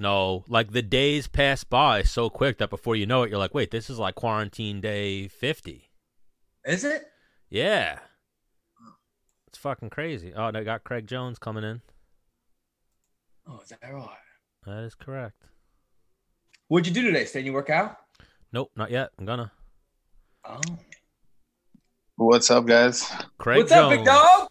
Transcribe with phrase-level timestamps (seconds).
[0.00, 3.52] No, like the days pass by so quick that before you know it, you're like,
[3.52, 5.90] wait, this is like quarantine day 50.
[6.64, 7.02] Is it?
[7.50, 7.98] Yeah.
[9.48, 10.32] It's fucking crazy.
[10.36, 11.80] Oh, they got Craig Jones coming in.
[13.48, 14.08] Oh, is that right?
[14.66, 15.42] That is correct.
[16.68, 17.24] What'd you do today?
[17.24, 17.96] Stay you work out?
[18.52, 19.10] Nope, not yet.
[19.18, 19.50] I'm gonna.
[20.44, 20.60] Oh.
[22.16, 23.10] What's up, guys?
[23.38, 23.84] Craig What's Jones.
[23.84, 24.48] up, big dog?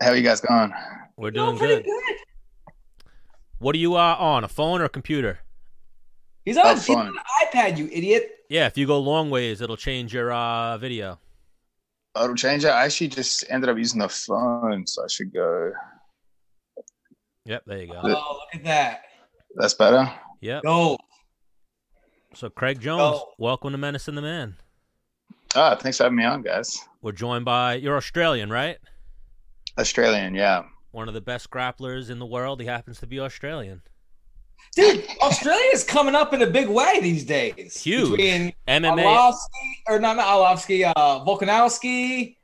[0.00, 0.72] How are you guys going?
[1.16, 1.84] We're Doing doing pretty good.
[1.86, 2.13] good.
[3.58, 4.44] What are you uh, on?
[4.44, 5.40] A phone or a computer?
[6.44, 7.14] He's on, he's on an
[7.46, 8.30] iPad, you idiot.
[8.50, 11.18] Yeah, if you go long ways, it'll change your uh, video.
[12.16, 12.64] It'll change.
[12.64, 15.72] I actually just ended up using the phone, so I should go.
[17.46, 18.00] Yep, there you go.
[18.02, 19.02] Oh, look at that.
[19.56, 20.12] That's better.
[20.40, 20.62] Yep.
[20.62, 20.98] Go.
[22.34, 23.32] So Craig Jones, Go.
[23.38, 24.56] welcome to Menace and the Man.
[25.54, 26.76] Ah, thanks for having me on, guys.
[27.00, 28.76] We're joined by you're Australian, right?
[29.78, 30.64] Australian, yeah.
[30.94, 32.60] One of the best grapplers in the world.
[32.60, 33.82] He happens to be Australian.
[34.76, 37.82] Dude, Australia's coming up in a big way these days.
[37.82, 38.10] Huge.
[38.10, 39.02] Between MMA.
[39.02, 42.36] Arlovski, or not, not Arlovski, uh, Volkanovski,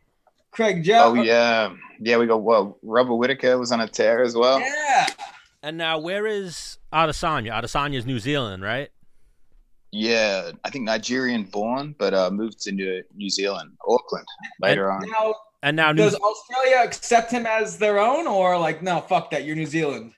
[0.51, 2.19] Craig Oh yeah, yeah.
[2.19, 2.77] We got well.
[2.83, 4.59] Robert Whittaker was on a tear as well.
[4.59, 5.07] Yeah.
[5.63, 7.53] And now, where is Adesanya?
[7.53, 8.91] Adesanya's New Zealand, right?
[9.93, 14.27] Yeah, I think Nigerian born, but uh, moved to New, New Zealand, Auckland
[14.61, 15.03] later on.
[15.09, 19.31] Now, And now, New does Australia accept him as their own, or like, no, fuck
[19.31, 20.15] that, you're New Zealand?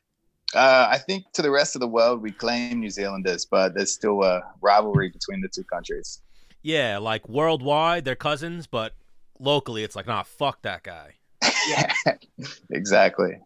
[0.54, 3.92] Uh, I think to the rest of the world, we claim New Zealanders, but there's
[3.92, 6.20] still a rivalry between the two countries.
[6.62, 8.94] yeah, like worldwide, they're cousins, but
[9.40, 11.14] locally, it's like, nah, fuck that guy.
[12.70, 13.38] exactly.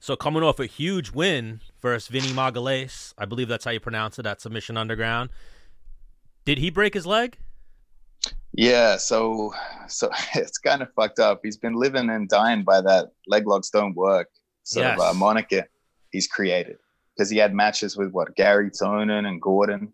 [0.00, 4.18] So coming off a huge win versus Vinny Magalhaes, I believe that's how you pronounce
[4.18, 5.30] it at Submission Underground.
[6.44, 7.38] Did he break his leg?
[8.54, 9.52] Yeah, so
[9.88, 11.40] so it's kind of fucked up.
[11.42, 14.28] He's been living and dying by that leg locks don't work
[14.64, 15.66] sort of uh, moniker
[16.12, 16.76] he's created
[17.16, 19.92] because he had matches with what Gary Tonon and Gordon,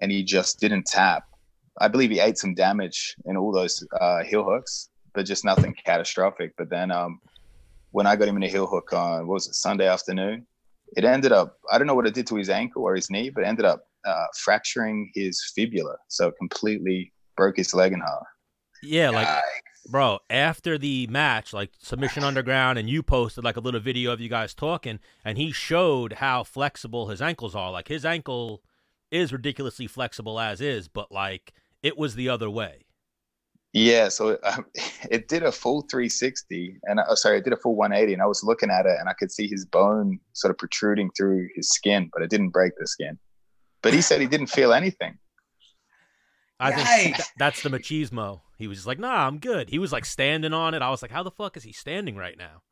[0.00, 1.24] and he just didn't tap.
[1.80, 5.74] I believe he ate some damage in all those uh, heel hooks, but just nothing
[5.84, 6.54] catastrophic.
[6.56, 7.20] But then um,
[7.90, 10.46] when I got him in a heel hook on what was it Sunday afternoon,
[10.96, 13.30] it ended up I don't know what it did to his ankle or his knee,
[13.30, 18.26] but it ended up uh, fracturing his fibula, so completely broke his leg in half.
[18.82, 19.90] Yeah, like Yikes.
[19.90, 24.20] bro, after the match, like Submission Underground, and you posted like a little video of
[24.20, 27.70] you guys talking, and he showed how flexible his ankles are.
[27.70, 28.62] Like his ankle
[29.10, 31.52] is ridiculously flexible as is, but like
[31.82, 32.84] it was the other way.
[33.74, 34.64] Yeah, so um,
[35.10, 38.26] it did a full 360, and uh, sorry, it did a full 180, and I
[38.26, 41.68] was looking at it, and I could see his bone sort of protruding through his
[41.68, 43.18] skin, but it didn't break the skin.
[43.82, 45.18] But he said he didn't feel anything.
[46.60, 48.40] I think th- that's the machismo.
[48.58, 49.68] He was just like, nah, I'm good.
[49.68, 50.82] He was like standing on it.
[50.82, 52.62] I was like, how the fuck is he standing right now?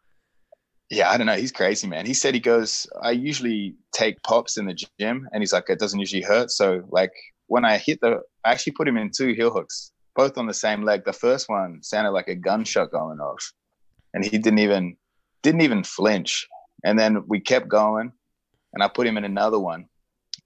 [0.91, 1.37] Yeah, I don't know.
[1.37, 2.04] He's crazy, man.
[2.06, 5.78] He said he goes, I usually take pops in the gym, and he's like, it
[5.78, 6.50] doesn't usually hurt.
[6.50, 7.12] So, like,
[7.47, 10.54] when I hit the, I actually put him in two heel hooks, both on the
[10.54, 11.04] same leg.
[11.04, 13.53] The first one sounded like a gunshot going off,
[14.12, 14.97] and he didn't even,
[15.43, 16.47] didn't even flinch.
[16.84, 18.12] And then we kept going,
[18.75, 19.87] and I put him in another one,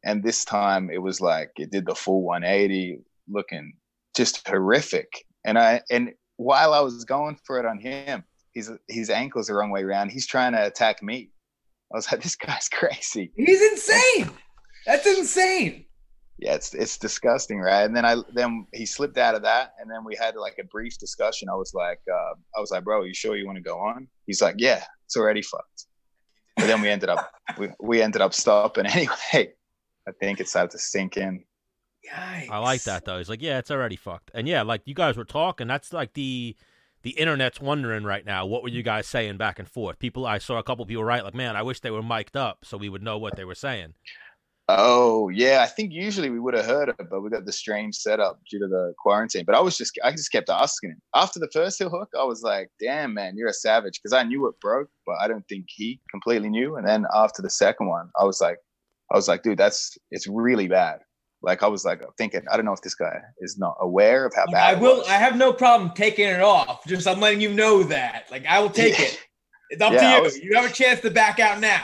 [0.05, 3.75] and this time it was like it did the full 180, looking
[4.17, 5.09] just horrific.
[5.45, 9.55] And I, and while I was going for it on him, his his ankle's the
[9.55, 10.11] wrong way around.
[10.11, 11.31] He's trying to attack me.
[11.93, 13.31] I was like, this guy's crazy.
[13.37, 14.31] He's insane.
[14.87, 15.85] That's insane.
[16.39, 17.85] Yeah, it's it's disgusting, right?
[17.85, 20.65] And then I then he slipped out of that, and then we had like a
[20.65, 21.49] brief discussion.
[21.49, 24.09] I was like, uh, I was like, bro, you sure you want to go on?
[24.27, 25.87] He's like, yeah, it's already fucked.
[26.57, 29.53] But then we ended up we, we ended up stopping anyway.
[30.09, 31.45] I think it started to sink in.
[32.13, 32.51] Yikes.
[32.51, 33.19] I like that though.
[33.19, 34.31] He's like, yeah, it's already fucked.
[34.35, 36.57] And yeah, like you guys were talking, that's like the
[37.03, 38.87] the internet's wondering right now, what were you mm-hmm.
[38.87, 39.99] guys saying back and forth?
[39.99, 42.65] People, I saw a couple people write like, man, I wish they were mic'd up
[42.65, 43.95] so we would know what they were saying.
[44.69, 47.95] Oh yeah, I think usually we would have heard it, but we got the strange
[47.95, 49.45] setup due to the quarantine.
[49.47, 51.01] But I was just I just kept asking him.
[51.15, 54.25] After the first heel hook, I was like, "Damn man, you're a savage," because I
[54.25, 56.75] knew it broke, but I don't think he completely knew.
[56.75, 58.59] And then after the second one, I was like,
[59.13, 61.01] I was like, dude, that's it's really bad.
[61.47, 64.35] Like I was like thinking, I don't know if this guy is not aware of
[64.35, 64.77] how bad.
[64.77, 65.05] I will.
[65.07, 66.85] I have no problem taking it off.
[66.87, 68.27] Just I'm letting you know that.
[68.33, 69.07] Like I will take Yeah.
[69.07, 69.21] it.
[69.71, 70.23] It's up Yeah, to you.
[70.23, 71.83] was- you have a chance to back out now.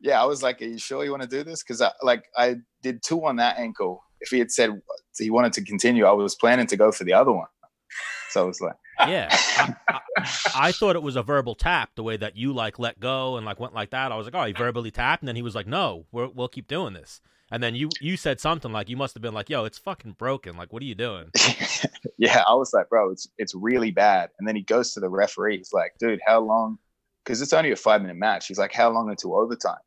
[0.00, 2.24] yeah, I was like, "Are you sure you want to do this?" Because I, like
[2.36, 4.02] I did two on that ankle.
[4.20, 4.70] If he had said
[5.18, 7.46] he wanted to continue, I was planning to go for the other one.
[8.30, 9.28] So I was like, Yeah.
[9.30, 10.00] I, I,
[10.54, 13.44] I thought it was a verbal tap, the way that you like let go and
[13.44, 14.12] like went like that.
[14.12, 16.48] I was like, oh, he verbally tapped, and then he was like, no, we're, we'll
[16.48, 17.20] keep doing this.
[17.50, 20.12] And then you you said something like you must have been like, yo, it's fucking
[20.12, 20.56] broken.
[20.56, 21.30] Like, what are you doing?
[22.18, 24.30] yeah, I was like, bro, it's it's really bad.
[24.38, 25.58] And then he goes to the referee.
[25.58, 26.78] He's like, dude, how long?
[27.22, 28.48] Because it's only a five minute match.
[28.48, 29.78] He's like, how long until overtime?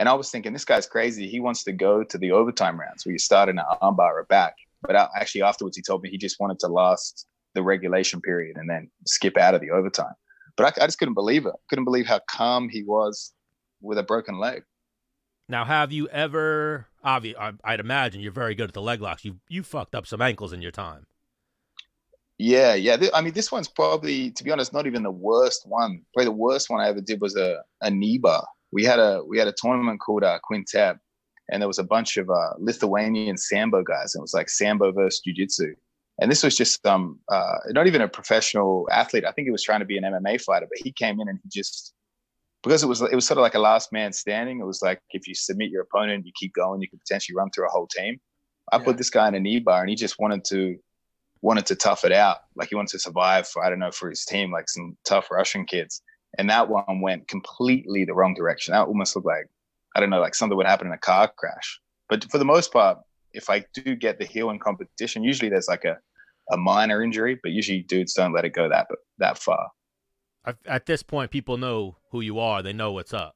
[0.00, 1.28] And I was thinking, this guy's crazy.
[1.28, 4.26] He wants to go to the overtime rounds where you start in an armbar or
[4.28, 4.54] back.
[4.82, 8.56] But uh, actually, afterwards, he told me he just wanted to last the regulation period
[8.56, 10.14] and then skip out of the overtime.
[10.56, 11.54] But I, I just couldn't believe it.
[11.68, 13.32] Couldn't believe how calm he was
[13.80, 14.64] with a broken leg.
[15.48, 16.88] Now, have you ever?
[17.02, 19.24] Obviously, I'd imagine you're very good at the leg locks.
[19.24, 21.06] You you fucked up some ankles in your time.
[22.38, 22.96] Yeah, yeah.
[23.14, 26.02] I mean, this one's probably, to be honest, not even the worst one.
[26.14, 28.46] Probably the worst one I ever did was a, a knee bar.
[28.70, 30.98] We had a we had a tournament called uh, Quintet,
[31.50, 34.14] and there was a bunch of uh, Lithuanian sambo guys.
[34.14, 35.74] And it was like sambo versus jiu-jitsu.
[36.20, 39.24] And this was just um uh, not even a professional athlete.
[39.24, 41.38] I think he was trying to be an MMA fighter, but he came in and
[41.42, 41.94] he just
[42.62, 44.60] because it was it was sort of like a last man standing.
[44.60, 47.50] It was like if you submit your opponent, you keep going, you could potentially run
[47.50, 48.18] through a whole team.
[48.72, 48.84] I yeah.
[48.84, 50.76] put this guy in a knee bar, and he just wanted to
[51.40, 52.38] wanted to tough it out.
[52.56, 55.30] Like he wanted to survive for, I don't know, for his team, like some tough
[55.30, 56.02] Russian kids.
[56.36, 58.72] And that one went completely the wrong direction.
[58.72, 59.46] That almost looked like,
[59.94, 61.80] I don't know, like something would happen in a car crash.
[62.08, 62.98] But for the most part,
[63.32, 65.98] if I do get the heel in competition, usually there's like a,
[66.50, 68.86] a minor injury, but usually dudes don't let it go that
[69.18, 69.70] that far.
[70.66, 72.62] At this point, people know who you are.
[72.62, 73.34] They know what's up.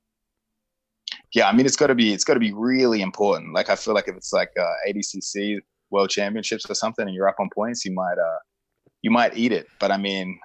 [1.35, 3.55] Yeah, I mean, it's got to be it's got to be really important.
[3.55, 5.61] Like I feel like if it's like uh, ADCC,
[5.93, 8.39] world championships or something and you're up on points, you might uh
[9.03, 9.67] you might eat it.
[9.79, 10.39] But I mean,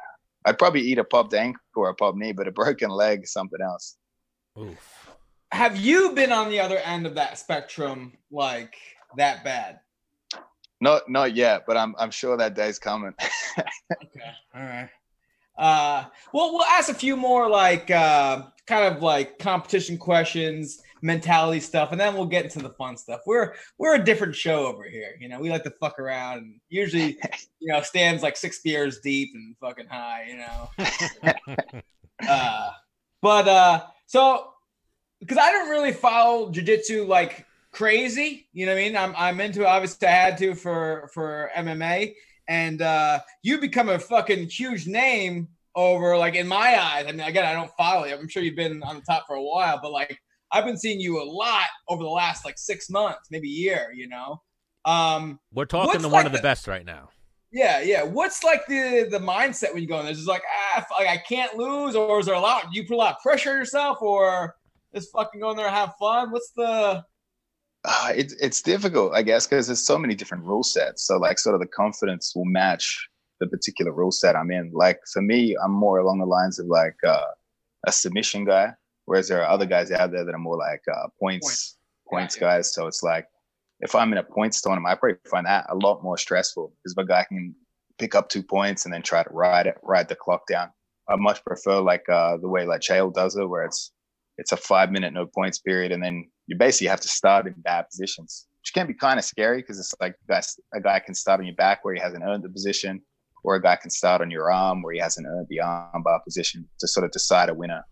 [0.46, 3.62] I'd probably eat a popped ankle or a popped knee, but a broken leg something
[3.62, 3.98] else.
[4.60, 5.16] Oof.
[5.52, 8.76] Have you been on the other end of that spectrum like
[9.16, 9.80] that bad?
[10.80, 13.14] Not not yet, but I'm I'm sure that day's coming.
[13.60, 14.32] okay.
[14.56, 14.90] All right.
[15.58, 21.60] Uh well we'll ask a few more like uh kind of like competition questions mentality
[21.60, 23.22] stuff, and then we'll get into the fun stuff.
[23.26, 25.18] We're we're a different show over here.
[25.20, 27.18] You know, we like to fuck around and usually,
[27.60, 31.82] you know, stands like six beers deep and fucking high, you know.
[32.28, 32.72] uh,
[33.22, 34.52] but uh, so
[35.20, 37.46] because I don't really follow jujitsu like
[37.78, 38.98] crazy, you know what I mean?
[38.98, 39.68] I'm I'm into it.
[39.68, 42.16] Obviously, I had to for for MMA,
[42.50, 47.06] and uh, you become a fucking huge name over like in my eyes.
[47.08, 48.16] I mean, again, I don't follow you.
[48.16, 50.18] I'm sure you've been on the top for a while, but like
[50.52, 53.92] I've been seeing you a lot over the last like six months, maybe a year.
[53.94, 54.42] You know,
[54.86, 57.10] um, we're talking to like one of the, the best right now.
[57.52, 58.02] Yeah, yeah.
[58.02, 60.06] What's like the the mindset when you go in?
[60.06, 60.44] There's just like
[60.76, 62.72] ah, like I can't lose, or is there a lot?
[62.74, 64.56] Do you put a lot of pressure on yourself, or
[64.96, 66.32] just fucking go in there and have fun?
[66.32, 67.04] What's the
[67.88, 71.08] uh, it's it's difficult, I guess, because there's so many different rule sets.
[71.08, 74.72] So like, sort of the confidence will match the particular rule set I'm in.
[74.74, 77.28] Like for me, I'm more along the lines of like uh,
[77.88, 78.74] a submission guy.
[79.06, 81.78] Whereas there are other guys out there that are more like uh, points points,
[82.10, 82.74] points yeah, guys.
[82.74, 83.26] So it's like
[83.80, 86.98] if I'm in a points tournament, I probably find that a lot more stressful because
[86.98, 87.56] my guy can
[88.00, 90.70] pick up two points and then try to ride it, ride the clock down.
[91.08, 93.94] I much prefer like uh, the way like Chael does it, where it's
[94.38, 97.54] it's a five minute no points period, and then you basically have to start in
[97.58, 100.16] bad positions, which can be kind of scary because it's like
[100.74, 103.02] a guy can start on your back where he hasn't earned the position,
[103.44, 106.68] or a guy can start on your arm where he hasn't earned the armbar position
[106.80, 107.84] to sort of decide a winner.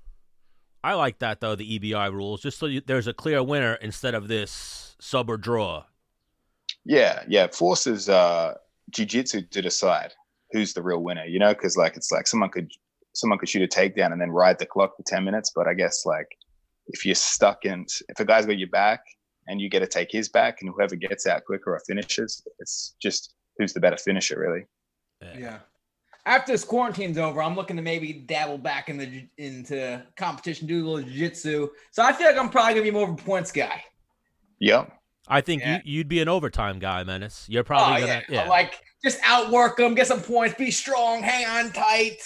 [0.84, 4.14] I like that though the EBI rules, just so you, there's a clear winner instead
[4.14, 5.86] of this sub or draw.
[6.86, 8.54] Yeah, yeah, forces uh,
[8.92, 10.14] jiu-jitsu to decide
[10.52, 11.26] who's the real winner.
[11.26, 12.70] You know, because like it's like someone could
[13.16, 15.74] someone could shoot a takedown and then ride the clock for ten minutes, but I
[15.74, 16.28] guess like
[16.88, 19.02] if you're stuck in, if a guy's got your back
[19.48, 22.96] and you get to take his back, and whoever gets out quicker or finishes, it's
[23.02, 24.66] just who's the better finisher, really.
[25.40, 25.60] Yeah
[26.26, 30.86] after this quarantine's over, I'm looking to maybe dabble back in the into competition, do
[30.86, 31.70] a little jiu-jitsu.
[31.92, 33.84] So I feel like I'm probably gonna be more of a points guy.
[34.60, 34.92] Yep.
[35.28, 35.82] I think yeah.
[35.84, 37.46] you, would be an overtime guy, Menace.
[37.50, 38.44] You're probably oh, gonna yeah.
[38.44, 38.50] yeah.
[38.50, 42.18] like just outwork them, get some points, be strong, hang on tight.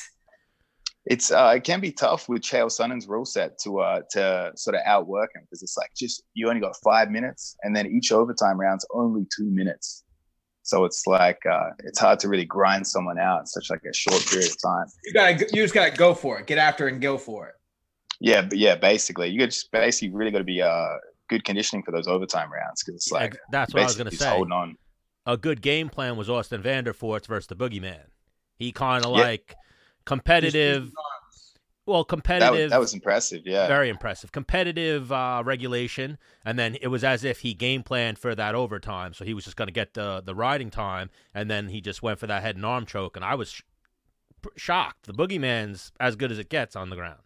[1.09, 4.75] It's uh, it can be tough with Chael Sonnen's rule set to uh to sort
[4.75, 8.11] of outwork him because it's like just you only got five minutes, and then each
[8.11, 10.03] overtime round's only two minutes.
[10.61, 13.93] So it's like uh, it's hard to really grind someone out in such like a
[13.93, 14.85] short period of time.
[15.03, 16.45] You gotta you just gotta go for it.
[16.45, 17.55] Get after it and go for it.
[18.19, 20.97] Yeah, but yeah, basically, you just basically really got to be uh
[21.27, 24.29] good conditioning for those overtime rounds because it's like that's what I was gonna say.
[24.29, 24.77] Holding on.
[25.25, 28.05] A good game plan was Austin Vanderford versus the Boogeyman.
[28.57, 29.23] He kind of yeah.
[29.23, 29.55] like
[30.09, 30.91] competitive
[31.89, 32.53] well, competitive.
[32.53, 33.41] That was, that was, impressive.
[33.45, 34.31] Yeah, very impressive.
[34.31, 39.15] Competitive uh, regulation, and then it was as if he game planned for that overtime.
[39.15, 42.03] So he was just going to get the the riding time, and then he just
[42.03, 43.15] went for that head and arm choke.
[43.15, 43.61] And I was sh-
[44.55, 45.07] shocked.
[45.07, 47.21] The boogeyman's as good as it gets on the ground.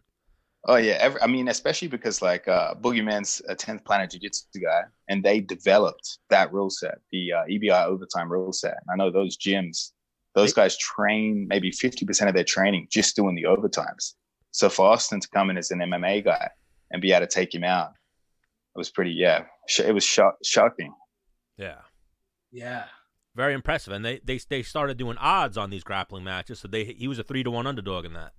[0.66, 4.84] Oh yeah, every, I mean, especially because like uh, Boogeyman's a tenth planet jiu-jitsu guy,
[5.08, 8.78] and they developed that rule set, the uh, EBI overtime rule set.
[8.80, 9.92] And I know those gyms,
[10.34, 14.14] those guys train maybe fifty percent of their training just doing the overtimes.
[14.50, 16.48] So for Austin to come in as an MMA guy
[16.90, 17.90] and be able to take him out,
[18.74, 19.44] It was pretty, yeah.
[19.68, 20.94] sh- It was shock, shocking.
[21.56, 21.78] Yeah.
[22.52, 22.84] Yeah.
[23.34, 23.92] Very impressive.
[23.92, 27.18] And they, they they started doing odds on these grappling matches, so they he was
[27.18, 28.32] a three to one underdog in that.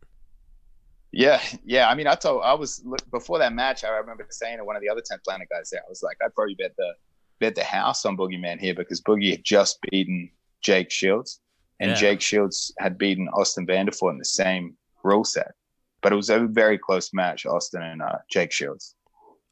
[1.11, 1.89] Yeah, yeah.
[1.89, 3.83] I mean, I told I was look, before that match.
[3.83, 6.17] I remember saying to one of the other Ten Planet guys there, I was like,
[6.23, 6.93] I'd probably bet the
[7.39, 10.29] bet the house on Boogeyman here because Boogie had just beaten
[10.61, 11.41] Jake Shields,
[11.79, 11.95] and Yeah.
[11.95, 15.53] Jake Shields had beaten Austin Vanderford in the same rule set.
[16.01, 18.95] But it was a very close match, Austin and uh, Jake Shields.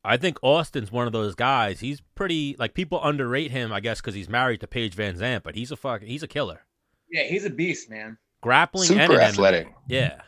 [0.06, 1.80] I think Austin's one of those guys.
[1.80, 5.56] He's pretty like people underrate him, I guess, because he's married to Paige VanZant, but
[5.56, 6.66] he's a fucking he's a killer.
[7.10, 8.18] Yeah, he's a beast, man.
[8.42, 9.24] Grappling and Super in MMA.
[9.30, 9.68] athletic.
[9.88, 10.22] Yeah.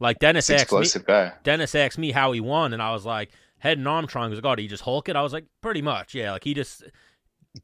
[0.00, 1.32] Like Dennis It's asked me, explosive guy.
[1.44, 4.30] Dennis asked me how he won, and I was like, head and arm triangle.
[4.30, 5.16] He was like, oh, did he just Hulk it?
[5.16, 6.32] I was like, pretty much, yeah.
[6.32, 6.82] Like he just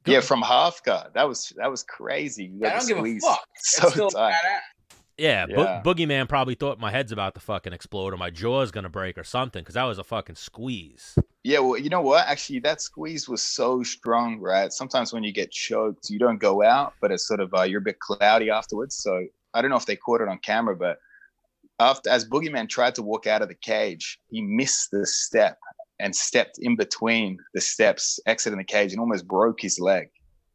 [0.07, 1.13] Yeah, from half guard.
[1.15, 2.45] That was that was crazy.
[2.47, 3.41] You I don't give a squeeze fuck.
[3.57, 4.33] It's So still tight.
[4.35, 4.97] badass.
[5.17, 5.83] Yeah, Bo- Yeah.
[5.85, 9.25] Boogeyman probably thought my head's about to fucking explode or my jaw's gonna break or
[9.25, 11.17] something because that was a fucking squeeze.
[11.43, 12.27] Yeah, well, you know what?
[12.29, 14.73] Actually, that squeeze was so strong, right?
[14.73, 17.81] Sometimes when you get choked, you don't go out, but it's sort of uh, you're
[17.81, 18.95] a bit cloudy afterwards.
[18.97, 20.99] So I don't know if they caught it on camera, but
[21.81, 25.59] after as Boogeyman tried to walk out of the cage, he missed the step
[26.01, 30.09] and stepped in between the steps, exiting the cage, and almost broke his leg.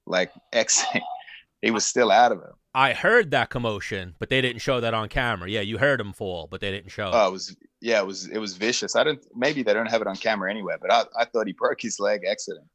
[0.06, 1.02] Like exiting,
[1.62, 2.52] he was still out of it.
[2.76, 5.50] I heard that commotion, but they didn't show that on camera.
[5.50, 7.12] Yeah, you heard him fall, but they didn't show.
[7.14, 8.96] Oh, it was yeah, it was it was vicious.
[8.96, 11.54] I don't maybe they don't have it on camera anywhere, but I, I thought he
[11.54, 12.68] broke his leg exiting.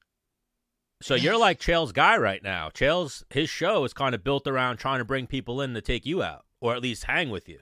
[1.00, 2.70] So you're like Chael's guy right now.
[2.70, 6.06] Chael's his show is kind of built around trying to bring people in to take
[6.06, 7.60] you out, or at least hang with you.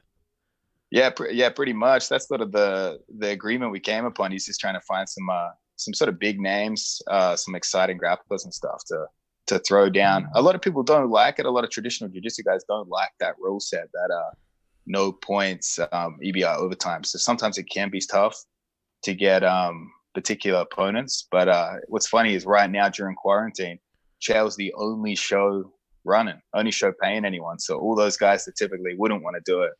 [0.90, 2.09] Yeah, pr- yeah, pretty much.
[2.09, 4.31] That's sort of the the agreement we came upon.
[4.33, 7.99] He's just trying to find some uh, some sort of big names, uh, some exciting
[7.99, 9.07] grapplers and stuff to
[9.49, 10.28] to throw down.
[10.35, 11.47] A lot of people don't like it.
[11.47, 14.35] A lot of traditional jiu-jitsu guys don't like that rule set, that uh,
[14.87, 17.05] no points um, EBI overtime.
[17.05, 18.37] So sometimes it can be tough
[19.05, 21.28] to get um, particular opponents.
[21.31, 23.78] But uh, what's funny is right now during quarantine,
[24.21, 25.73] Chael's the only show
[26.05, 27.61] running, only show paying anyone.
[27.61, 29.73] So all those guys that typically wouldn't want to do it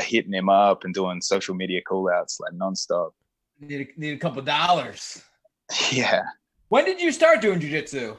[0.00, 3.10] hitting him up and doing social media call outs like nonstop.
[3.60, 5.22] Need a, need a couple dollars.
[5.90, 6.22] Yeah.
[6.68, 8.16] When did you start doing jujitsu?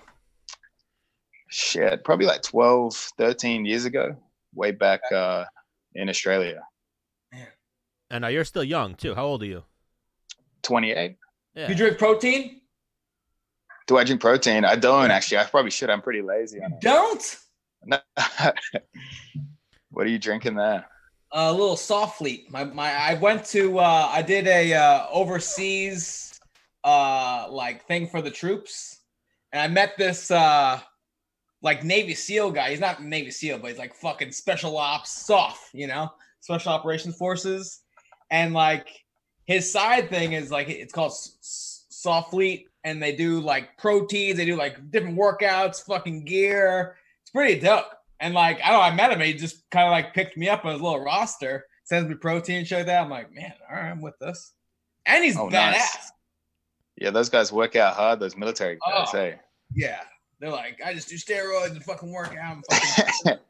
[1.50, 2.04] Shit.
[2.04, 4.16] Probably like 12, 13 years ago,
[4.54, 5.46] way back uh,
[5.96, 6.64] in Australia.
[8.10, 9.16] And now you're still young too.
[9.16, 9.64] How old are you?
[10.64, 11.18] 28.
[11.56, 11.70] Yeah.
[11.70, 12.62] You drink protein?
[13.88, 14.66] Do I drink protein?
[14.66, 15.40] I don't actually.
[15.40, 15.90] I probably should.
[15.90, 17.38] I'm pretty lazy on Don't.
[17.86, 18.04] it.
[19.92, 20.86] what are you drinking there?
[21.32, 22.50] A little soft fleet.
[22.52, 26.40] My my I went to uh I did a uh overseas
[26.84, 29.02] uh like thing for the troops
[29.52, 30.80] and I met this uh
[31.62, 32.70] like Navy SEAL guy.
[32.70, 37.18] He's not Navy SEAL, but he's like fucking special ops soft, you know, special operations
[37.18, 37.82] forces.
[38.30, 38.88] And like
[39.46, 44.46] his side thing is like it's called soft fleet and they do like proteins, they
[44.46, 46.96] do like different workouts, fucking gear.
[47.22, 47.86] It's pretty dope.
[48.20, 49.20] And like, I don't know, I met him.
[49.22, 52.66] He just kind of like picked me up on his little roster, sends me protein,
[52.66, 53.04] show that.
[53.04, 54.54] I'm like, man, all right, I'm with this.
[55.06, 55.52] And he's Oh, badass.
[55.72, 56.12] nice.
[57.00, 58.20] Yeah, those guys work out hard.
[58.20, 59.10] Those military guys.
[59.14, 59.18] Oh.
[59.18, 59.36] Hey,
[59.76, 60.00] Yeah.
[60.40, 62.58] They're like, I just do steroids and fucking work out.
[62.58, 63.40] And fucking...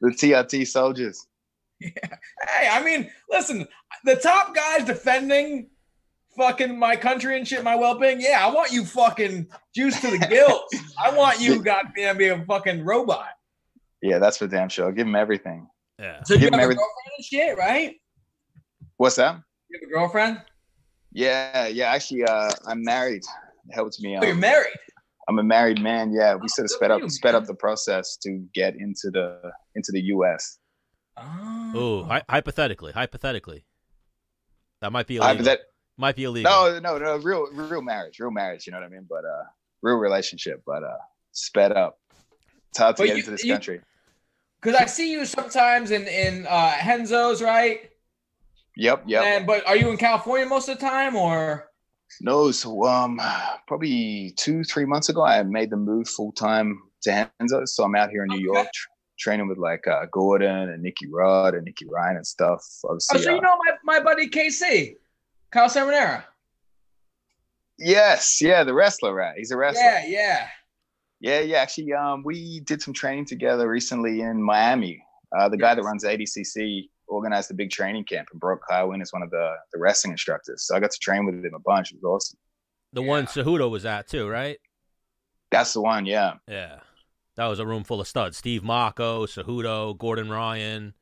[0.00, 1.26] the TRT soldiers.
[1.80, 3.66] hey, I mean, listen,
[4.04, 5.70] the top guys defending
[6.36, 8.20] fucking my country and shit, my well-being.
[8.20, 10.62] Yeah, I want you fucking juice to the gills.
[11.02, 13.30] I want you goddamn be a fucking robot.
[14.02, 14.90] Yeah, that's for damn sure.
[14.92, 15.68] Give them everything.
[15.98, 16.22] Yeah.
[16.24, 17.96] So you Give have him a every- girlfriend and shit, right?
[18.96, 19.40] What's that?
[19.68, 20.42] You have a girlfriend?
[21.12, 21.90] Yeah, yeah.
[21.92, 23.22] Actually, uh, I'm married.
[23.68, 24.16] It helps me.
[24.16, 24.22] out.
[24.22, 24.72] Oh, you're married.
[25.28, 26.12] I'm a married man.
[26.12, 27.42] Yeah, we Oh, sort of sped up you, sped man.
[27.42, 30.58] up the process to get into the into the U.S.
[31.16, 31.72] Oh.
[31.74, 33.64] Oh, hy- hypothetically, hypothetically,
[34.80, 35.36] that might be illegal.
[35.36, 35.60] but that
[35.98, 36.50] might be illegal.
[36.50, 38.66] no, no, no, real real marriage, real marriage.
[38.66, 39.06] You know what I mean?
[39.08, 39.44] But uh,
[39.82, 40.96] real relationship, but uh,
[41.32, 41.98] sped up.
[42.70, 43.80] It's hard to But get you- into this you- country.
[44.60, 47.90] Because I see you sometimes in in uh, Henzo's, right?
[48.76, 49.24] Yep, yep.
[49.24, 51.68] And but are you in California most of the time, or
[52.20, 53.20] No, so um,
[53.66, 57.66] probably two, three months ago, I made the move full time to Henzo.
[57.66, 58.44] So I'm out here in New Okay.
[58.58, 58.88] York tr-
[59.18, 62.64] training with like uh, Gordon and Nicky Rod and Nicky Ryan and stuff.
[62.84, 64.96] oh, Obviously, so you uh, know my, my buddy KC,
[65.50, 66.24] Kyle Seminara?
[67.78, 69.34] yes, yeah, the wrestler, right?
[69.36, 69.82] He's a wrestler.
[69.82, 70.48] Yeah, yeah.
[71.20, 71.58] Yeah, yeah.
[71.58, 75.02] Actually, um, we did some training together recently in Miami.
[75.38, 79.12] Uh, the guy that runs ADCC organized a big training camp, and Brock Kywin is
[79.12, 80.64] one of the, the wrestling instructors.
[80.66, 81.92] So I got to train with him a bunch.
[81.92, 82.38] It was awesome.
[82.92, 84.58] the one Cejudo was at too, right?
[85.50, 86.34] That's the one, yeah.
[86.48, 86.78] Yeah.
[87.36, 88.36] That was a room full of studs.
[88.36, 90.94] Steve Mocco, Cejudo, Gordon Ryan.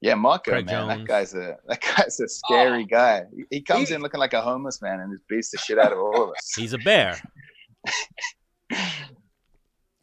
[0.00, 2.86] Yeah, Mocco, Craig man, that guy's a that guy's a scary Oh.
[2.90, 3.24] guy.
[3.36, 5.78] He- He comes He- in looking like a homeless man and just beats the shit
[5.78, 6.54] out of all of us.
[6.56, 7.20] He's a bear.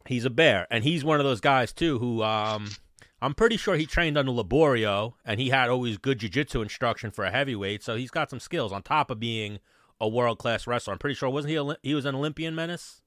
[0.08, 2.70] he's a bear, and he's one of those guys too who um
[3.20, 7.24] I'm pretty sure he trained under Liborio, and he had always good jiu-jitsu instruction for
[7.24, 9.58] a heavyweight, so he's got some skills on top of being
[10.00, 10.92] a world-class wrestler.
[10.92, 13.00] I'm pretty sure wasn't he a, he was an Olympian menace?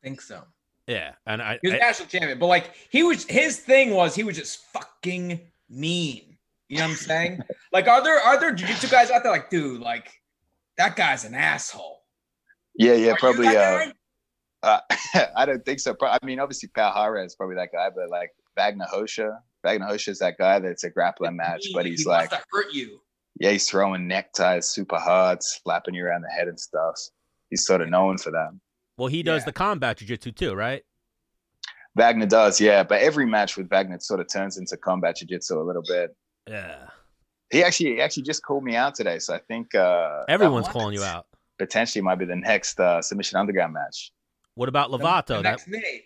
[0.00, 0.44] I think so.
[0.86, 4.14] Yeah, and I, He was I- national champion, but like he was his thing was
[4.14, 6.36] he was just fucking mean.
[6.68, 7.40] You know what I'm saying?
[7.72, 10.12] like, are there are there jiu-jitsu guys out there like, dude, like
[10.78, 12.02] that guy's an asshole.
[12.78, 13.46] Yeah, yeah, Are probably.
[13.46, 13.92] that Uh, guy?
[14.66, 14.80] Uh,
[15.36, 15.96] I don't think so.
[16.02, 20.10] I mean, obviously, Pal Hara is probably that guy, but like Wagner Rocha, Wagner Rocha
[20.10, 22.72] is that guy that's a grappling match, He- but he's he like, wants to hurt
[22.74, 23.00] you.
[23.38, 26.98] yeah, he's throwing neckties super hard, slapping you around the head and stuff.
[27.50, 28.50] He's sort of known for that.
[28.98, 29.46] well, he does Yeah.
[29.46, 30.82] the combat jiu-jitsu too, right?
[31.94, 35.62] Wagner does, yeah, but every match with Wagner sort of turns into combat jiu-jitsu a
[35.62, 36.14] little bit.
[36.48, 36.88] Yeah,
[37.50, 40.94] He actually he actually just called me out today, so I think uh, everyone's calling
[40.94, 41.26] you out.
[41.58, 44.12] potentially might be the next uh, submission underground match.
[44.56, 45.26] What about The- Lovato?
[45.26, 46.02] the That next Nate.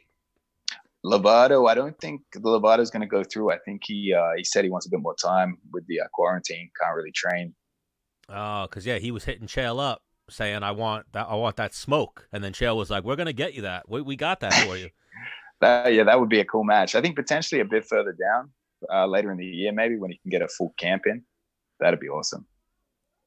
[1.05, 3.51] Lovato, I don't think the is going to go through.
[3.51, 6.05] I think he uh, he said he wants a bit more time with the uh,
[6.13, 6.71] quarantine.
[6.79, 7.55] Can't really train.
[8.29, 11.27] Oh, because yeah, he was hitting Chael up, saying, "I want that.
[11.29, 13.89] I want that smoke." And then Chael was like, "We're gonna get you that.
[13.89, 14.91] We, we got that for you."
[15.63, 16.95] That, yeah, that would be a cool match.
[16.95, 18.51] I think potentially a bit further down,
[18.91, 21.23] uh, later in the year, maybe when he can get a full camp in.
[21.81, 22.47] That'd be awesome.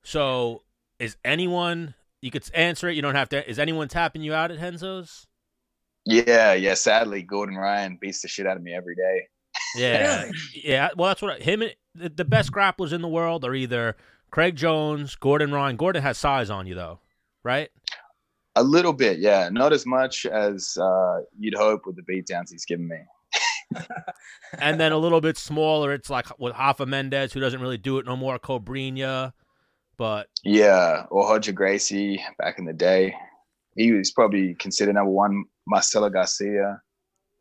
[0.04, 0.64] so,
[0.98, 1.94] is anyone?
[2.24, 2.96] You could answer it.
[2.96, 3.50] You don't have to.
[3.50, 5.28] Is anyone tapping you out at Henzo's?
[6.06, 6.74] Yeah, yeah.
[6.74, 9.28] Sadly, Gordon Ryan beats the shit out of me every day.
[9.76, 10.90] Yeah, yeah.
[10.96, 11.62] Well, that's what I, him.
[11.64, 13.98] and- The, the best grapplers in the world are either
[14.32, 15.76] Craig Jones, Gordon Ryan.
[15.76, 17.00] Gordon has size on you though,
[17.44, 17.70] right?
[18.56, 19.50] A little bit, yeah.
[19.52, 23.00] Not as much as uh, you'd hope with the beatdowns he's given me.
[24.60, 25.92] and then a little bit smaller.
[25.92, 28.40] It's like with Rafa Mendes, who doesn't really do it no more.
[28.40, 29.34] Cobrinha,
[29.98, 33.16] but Yeah, or Roger Gracie back in the day.
[33.76, 35.46] He was probably considered number one.
[35.68, 36.82] Marcelo Garcia.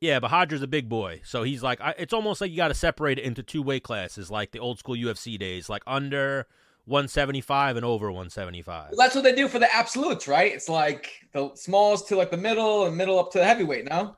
[0.00, 2.68] Yeah, but Roger's a big boy, so he's like, I, it's almost like you got
[2.68, 6.48] to separate it into two weight classes, like the old school UFC days, like under
[6.86, 8.90] 175 and over 175.
[8.90, 10.52] Well, that's what they do for the absolutes, right?
[10.52, 13.88] It's like the smallest to like the middle and middle up to the heavyweight.
[13.88, 14.16] No,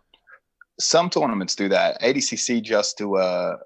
[0.81, 2.01] Some tournaments do that.
[2.01, 3.59] ADCC just do a,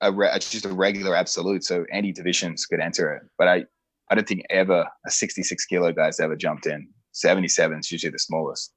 [0.00, 3.24] a re, just a regular absolute, so any divisions could enter it.
[3.36, 3.64] But I,
[4.10, 6.88] I don't think ever a 66 kilo guy's ever jumped in.
[7.12, 8.72] 77 is usually the smallest.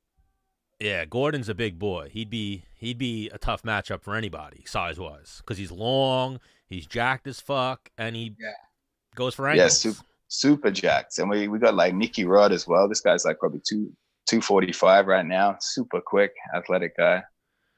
[0.80, 2.10] Yeah, Gordon's a big boy.
[2.12, 6.88] He'd be he'd be a tough matchup for anybody size wise because he's long, he's
[6.88, 8.52] jacked as fuck, and he Yeah.
[9.16, 9.64] goes for anything.
[9.66, 11.20] Yeah, super, super jacked.
[11.20, 12.90] And we, we got like Nicky Rod as well.
[12.90, 13.92] This guy's like probably two
[14.26, 15.58] 245 right now.
[15.62, 17.22] Super quick, athletic guy.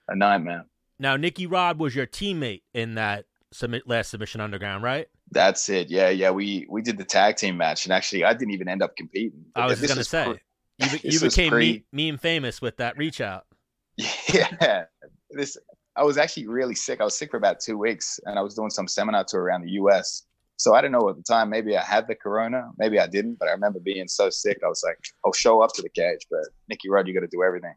[0.08, 0.66] A nightmare.
[1.00, 5.08] Now, Nicky Rod was your teammate in that submit, last submission underground, right?
[5.32, 5.90] That's it.
[5.90, 6.32] Yeah, yeah.
[6.32, 9.46] We we did the tag team match, and actually, I didn't even end up competing.
[9.56, 10.40] I was gonna was say
[10.78, 13.46] you, you became pre- me, meme famous with that reach out.
[14.34, 14.86] Yeah,
[15.30, 15.58] this
[15.96, 17.02] I was actually really sick.
[17.02, 19.64] I was sick for about two weeks, and I was doing some seminar tour around
[19.64, 20.24] the U.S.
[20.58, 21.50] So I don't know at the time.
[21.50, 23.38] Maybe I had the corona, maybe I didn't.
[23.40, 24.60] But I remember being so sick.
[24.64, 27.28] I was like, I'll show up to the cage, but Nicky Rod, you got to
[27.28, 27.76] do everything.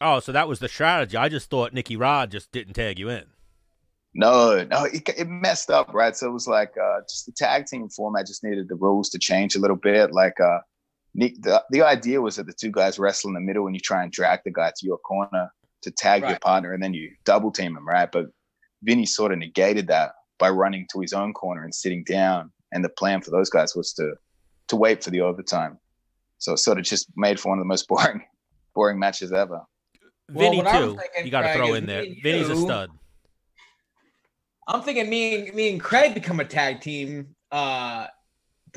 [0.00, 1.16] Oh, so that was the strategy.
[1.16, 3.24] I just thought Nicky Rod just didn't tag you in.
[4.14, 6.16] No, no, it, it messed up, right?
[6.16, 9.18] So it was like uh, just the tag team format just needed the rules to
[9.18, 10.12] change a little bit.
[10.12, 10.58] Like uh,
[11.14, 13.80] Nick, the, the idea was that the two guys wrestle in the middle and you
[13.80, 17.10] try and drag the guy to your corner to tag your partner and then you
[17.24, 18.10] double team him, right?
[18.10, 18.26] But
[18.82, 22.52] Vinny sort of negated that by running to his own corner and sitting down.
[22.72, 24.14] And the plan for those guys was to
[24.68, 25.78] to wait for the overtime.
[26.38, 28.22] So it sort of just made for one of the most boring
[28.74, 29.62] boring matches ever.
[30.30, 30.96] Well, Vinny what too.
[30.96, 32.02] thinking, You got to throw in there.
[32.02, 32.90] me Vinny's a stud.
[34.68, 38.06] I'm thinking me and me and Craig become a tag team, uh,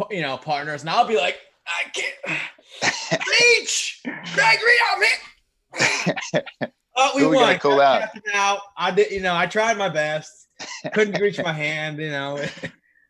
[0.09, 3.21] you know, partners, and I'll be like, I can't
[3.57, 4.01] reach,
[4.33, 6.43] Craig, reach out, man.
[6.95, 7.45] Oh, we Who we won.
[7.47, 7.99] gotta call I out?
[8.01, 8.59] tapped it out.
[8.77, 10.47] I did, you know, I tried my best.
[10.93, 12.37] Couldn't reach my hand, you know.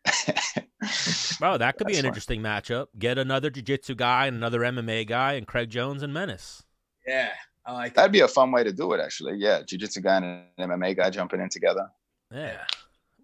[1.38, 2.06] Bro, that could be an fine.
[2.06, 2.86] interesting matchup.
[2.98, 6.64] Get another jiu-jitsu guy and another MMA guy and Craig Jones and Menace.
[7.06, 7.30] yeah,
[7.64, 8.02] I like that.
[8.02, 9.36] That'd be a fun way to do it, actually.
[9.38, 10.24] Yeah, jiu-jitsu guy and
[10.58, 11.88] an MMA guy jumping in together.
[12.32, 12.58] Yeah.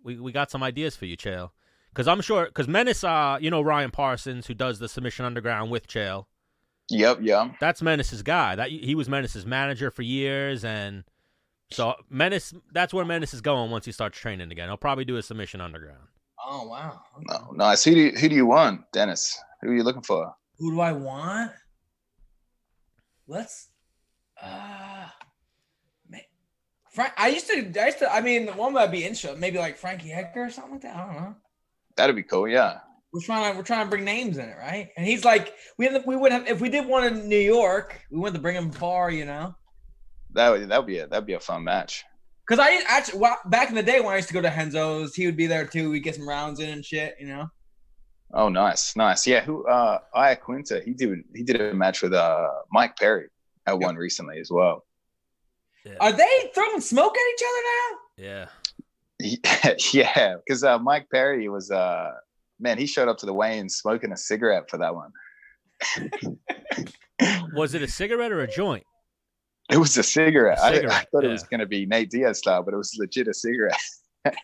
[0.05, 1.51] We we got some ideas for you, Chael.
[1.94, 5.71] Cause I'm sure cause Menace uh you know Ryan Parsons who does the submission underground
[5.71, 6.27] with Chael.
[6.90, 7.51] Yep, yeah.
[7.61, 8.55] That's Menace's guy.
[8.55, 11.05] That he was Menace's manager for years and
[11.71, 14.68] so Menace that's where Menace is going once he starts training again.
[14.68, 16.07] He'll probably do a submission underground.
[16.47, 17.01] Oh wow.
[17.27, 17.85] No, nice.
[17.85, 19.38] Who do you, who do you want, Dennis?
[19.62, 20.33] Who are you looking for?
[20.59, 21.53] Who do I want?
[23.27, 23.68] Let's.
[24.40, 25.11] Uh, man,
[26.92, 29.59] Frank, I used to, I used to, I mean, the one that'd be interesting, maybe
[29.59, 30.96] like Frankie Edgar or something like that.
[30.96, 31.35] I don't know.
[31.96, 32.48] That'd be cool.
[32.48, 32.79] Yeah.
[33.12, 34.90] We're trying to, we're trying to bring names in it, right?
[34.96, 38.18] And he's like, we we would have if we did one in New York, we
[38.18, 39.55] wanted to bring him far, you know.
[40.33, 42.05] That would that would be a that'd be a fun match.
[42.46, 45.14] Cause I actually well, back in the day when I used to go to Henzo's,
[45.14, 45.90] he would be there too.
[45.90, 47.48] We'd get some rounds in and shit, you know.
[48.35, 49.27] Oh, nice, nice.
[49.27, 49.66] Yeah, who?
[49.66, 50.85] Uh, Iaquinta.
[50.85, 53.29] He did he did a match with uh Mike Perry
[53.66, 53.83] at yep.
[53.83, 54.85] one recently as well.
[55.85, 55.95] Yeah.
[56.01, 58.49] Are they throwing smoke at each other now?
[59.21, 59.75] Yeah.
[59.93, 62.12] yeah, because uh, Mike Perry was uh
[62.61, 65.12] man, he showed up to the weigh-in smoking a cigarette for that one.
[67.55, 68.85] was it a cigarette or a joint?
[69.71, 70.59] It was a cigarette.
[70.59, 71.29] A cigarette I, I, thought yeah.
[71.29, 73.79] it was going to be Nate Diaz style, but it was legit a cigarette.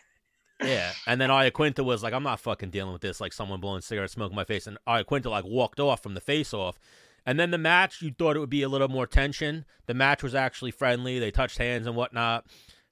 [0.61, 3.81] yeah, and then Iaquinta was like, "I'm not fucking dealing with this." Like someone blowing
[3.81, 6.77] cigarette smoke in my face, and Iaquinta like walked off from the face-off.
[7.25, 9.65] And then the match, you thought it would be a little more tension.
[9.87, 11.19] The match was actually friendly.
[11.19, 12.45] They touched hands and whatnot.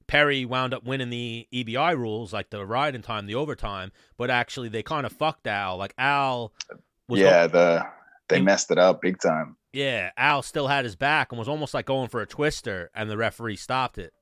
[0.07, 3.91] Perry wound up winning the EBI rules, like the ride in time, the overtime.
[4.17, 5.77] But actually, they kind of fucked Al.
[5.77, 6.51] Like Al
[7.07, 7.85] was yeah, the
[8.27, 9.55] they messed it up big time.
[9.71, 13.09] Yeah, Al still had his back and was almost like going for a twister, and
[13.09, 14.13] the referee stopped it.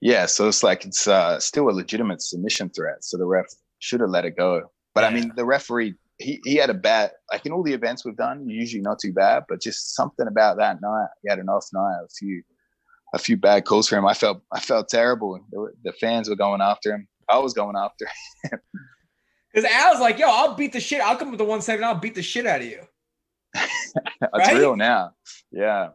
[0.00, 3.02] Yeah, so it's like it's uh, still a legitimate submission threat.
[3.02, 3.46] So the ref
[3.78, 4.70] should have let it go.
[4.94, 5.08] But yeah.
[5.08, 8.16] I mean, the referee he, he had a bad like in all the events we've
[8.16, 11.08] done, usually not too bad, but just something about that night.
[11.22, 12.42] He had an off night, a few
[13.14, 14.06] a few bad calls for him.
[14.06, 15.40] I felt I felt terrible.
[15.52, 17.08] Were, the fans were going after him.
[17.28, 18.06] I was going after
[18.50, 18.60] him.
[19.56, 21.00] Because Al's like, yo, I'll beat the shit.
[21.00, 21.82] I'll come with the one seven.
[21.82, 22.80] I'll beat the shit out of you.
[23.54, 23.70] That's
[24.34, 24.56] right?
[24.58, 25.12] real now.
[25.50, 25.90] Yeah.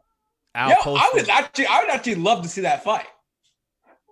[0.56, 3.06] Al yo, posted, I would actually, I would actually love to see that fight.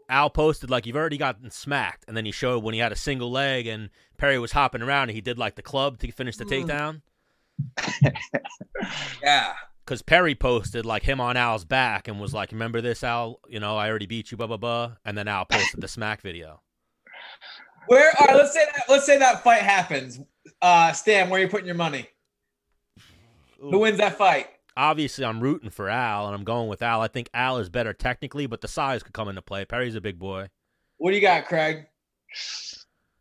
[0.08, 2.96] Al posted like you've already gotten smacked, and then he showed when he had a
[2.96, 3.90] single leg and
[4.20, 6.68] Perry was hopping around and he did like the club to finish the mm.
[6.68, 7.02] takedown.
[9.24, 9.54] yeah
[9.90, 13.40] because Perry posted like him on Al's back and was like, "Remember this, Al?
[13.50, 16.22] You know, I already beat you, blah blah blah." And then Al posted the smack
[16.22, 16.62] video.
[17.88, 18.14] Where?
[18.20, 18.84] All right, let's say that.
[18.88, 20.20] Let's say that fight happens.
[20.62, 22.08] Uh, Stan, where are you putting your money?
[23.64, 23.72] Ooh.
[23.72, 24.48] Who wins that fight?
[24.78, 27.02] Obviously, I'm rooting for Al, and I'm going with Al.
[27.02, 29.66] I think Al is better technically, but the size could come into play.
[29.66, 30.50] Perry's a big boy.
[30.98, 31.88] What do you got, Craig?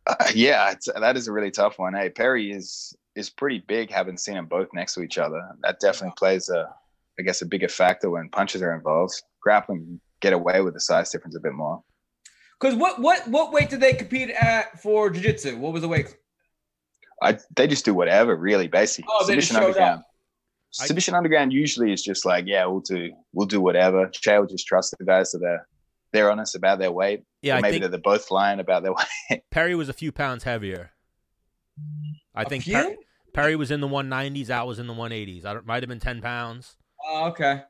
[0.09, 1.93] Uh, yeah, that is a really tough one.
[1.93, 3.91] Hey, Perry is is pretty big.
[3.91, 6.69] Having seen them both next to each other, that definitely plays a,
[7.19, 9.21] I guess, a bigger factor when punches are involved.
[9.41, 11.83] Grappling get away with the size difference a bit more.
[12.59, 15.57] Because what what what weight did they compete at for jiu-jitsu?
[15.57, 16.15] What was the weight?
[17.21, 19.09] I they just do whatever, really, basically.
[19.13, 19.99] Oh, Submission underground.
[19.99, 20.05] Up.
[20.71, 24.07] Submission I, underground usually is just like, yeah, we'll do we'll do whatever.
[24.07, 25.67] Chael just trust the guys so they're
[26.11, 27.23] they're honest about their weight.
[27.41, 28.93] Yeah, or maybe they're both lying about their
[29.29, 29.43] weight.
[29.51, 30.91] Perry was a few pounds heavier.
[32.35, 32.95] I a think per-
[33.33, 34.49] Perry was in the 190s.
[34.49, 35.45] Al was in the 180s.
[35.45, 36.75] I might have been 10 pounds.
[37.05, 37.63] Oh, okay.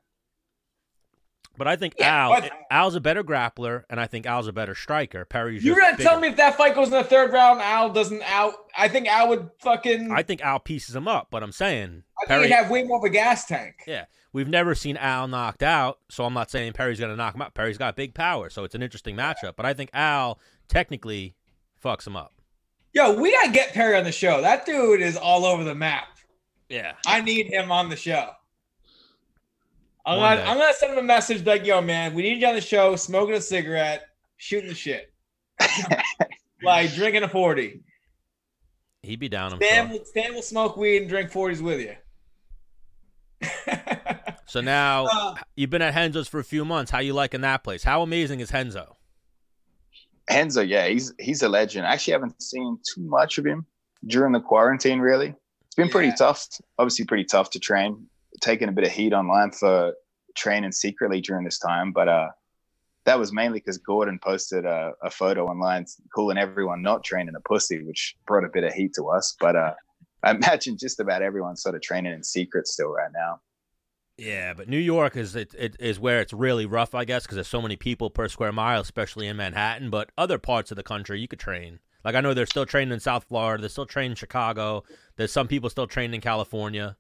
[1.60, 4.54] But I think yeah, Al but, Al's a better grappler, and I think Al's a
[4.54, 5.26] better striker.
[5.26, 5.62] Perry's.
[5.62, 6.10] You're gonna bigger.
[6.10, 8.54] tell me if that fight goes in the third round, Al doesn't out.
[8.78, 10.10] I think Al would fucking.
[10.10, 12.84] I think Al pieces him up, but I'm saying I Perry, think he'd have way
[12.84, 13.84] more of a gas tank.
[13.86, 17.42] Yeah, we've never seen Al knocked out, so I'm not saying Perry's gonna knock him
[17.42, 17.54] out.
[17.56, 19.58] Perry's got big power, so it's an interesting matchup.
[19.58, 21.36] But I think Al technically
[21.84, 22.36] fucks him up.
[22.94, 24.40] Yo, we gotta get Perry on the show.
[24.40, 26.08] That dude is all over the map.
[26.70, 26.94] Yeah.
[27.06, 28.30] I need him on the show.
[30.10, 32.56] I'm gonna, I'm gonna send him a message like, yo, man, we need you on
[32.56, 35.14] the show, smoking a cigarette, shooting the shit.
[36.64, 37.82] like drinking a 40.
[39.02, 39.56] He'd be down.
[39.58, 41.96] Stan, will, Stan will smoke weed and drink 40s with you.
[44.46, 46.92] so now uh, you've been at Henzo's for a few months.
[46.92, 47.84] How you liking that place?
[47.84, 48.96] How amazing is Henzo?
[50.30, 51.88] Henzo, yeah, he's he's a legend.
[51.88, 53.66] I actually haven't seen too much of him
[54.06, 55.00] during the quarantine.
[55.00, 55.34] Really,
[55.66, 56.46] it's been pretty tough.
[56.78, 58.06] Obviously, pretty tough to train.
[58.42, 59.94] Taking a bit of heat online for
[60.36, 62.30] training secretly during this time, but uh,
[63.06, 67.40] that was mainly because Gordon posted a, a, photo online calling everyone not training a
[67.40, 69.36] pussy, which brought a bit of heat to us.
[69.40, 69.74] But uh,
[70.24, 73.42] I imagine just about everyone's sort of training in secret still right now.
[74.18, 77.36] Yeah, but New York is it, it is where it's really rough, I guess, because
[77.36, 79.90] there's so many people per square mile, especially in Manhattan.
[79.90, 81.80] But other parts of the country, you could train.
[82.04, 83.62] Like I know they're still training in South Florida.
[83.62, 84.84] They're still training in Chicago.
[85.16, 86.98] There's some people still training in California,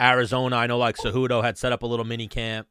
[0.00, 0.56] Arizona.
[0.56, 2.66] I know like Cejudo had set up a little mini camp.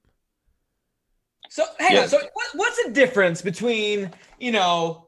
[1.49, 2.01] So hang yeah.
[2.03, 2.07] on.
[2.09, 5.07] So what, what's the difference between you know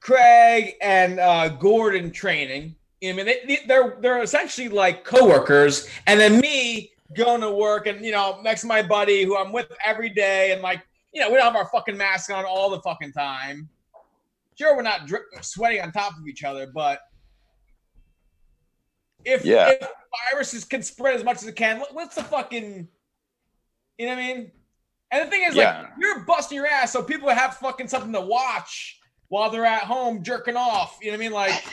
[0.00, 2.76] Craig and uh, Gordon training?
[3.04, 8.04] I mean, they, they're they're essentially like coworkers, and then me going to work and
[8.04, 11.30] you know next to my buddy who I'm with every day and like you know
[11.30, 13.68] we don't have our fucking mask on all the fucking time.
[14.58, 17.00] Sure, we're not drip, sweating on top of each other, but
[19.26, 19.68] if, yeah.
[19.70, 19.86] if
[20.32, 22.88] viruses can spread as much as it can, what's the fucking
[23.98, 24.50] you know what I mean?
[25.10, 25.80] And the thing is, Yeah.
[25.82, 29.82] like, you're busting your ass, so people have fucking something to watch while they're at
[29.82, 30.98] home jerking off.
[31.00, 31.32] You know what I mean?
[31.32, 31.64] Like,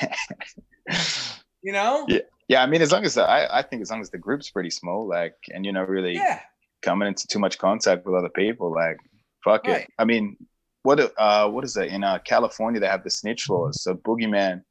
[1.63, 2.06] you know?
[2.08, 2.20] Yeah.
[2.50, 4.50] Yeah, I mean, as long as the, I, I think as long as the group's
[4.52, 6.39] pretty small, like, and you're not really Yeah.
[6.82, 8.98] coming into too much contact with other people, like,
[9.44, 9.84] fuck Right.
[9.84, 9.89] it.
[9.98, 10.36] I mean,
[10.84, 12.82] what uh, what is it in uh, California?
[12.82, 13.82] They have the snitch laws.
[13.82, 14.62] So Boogeyman,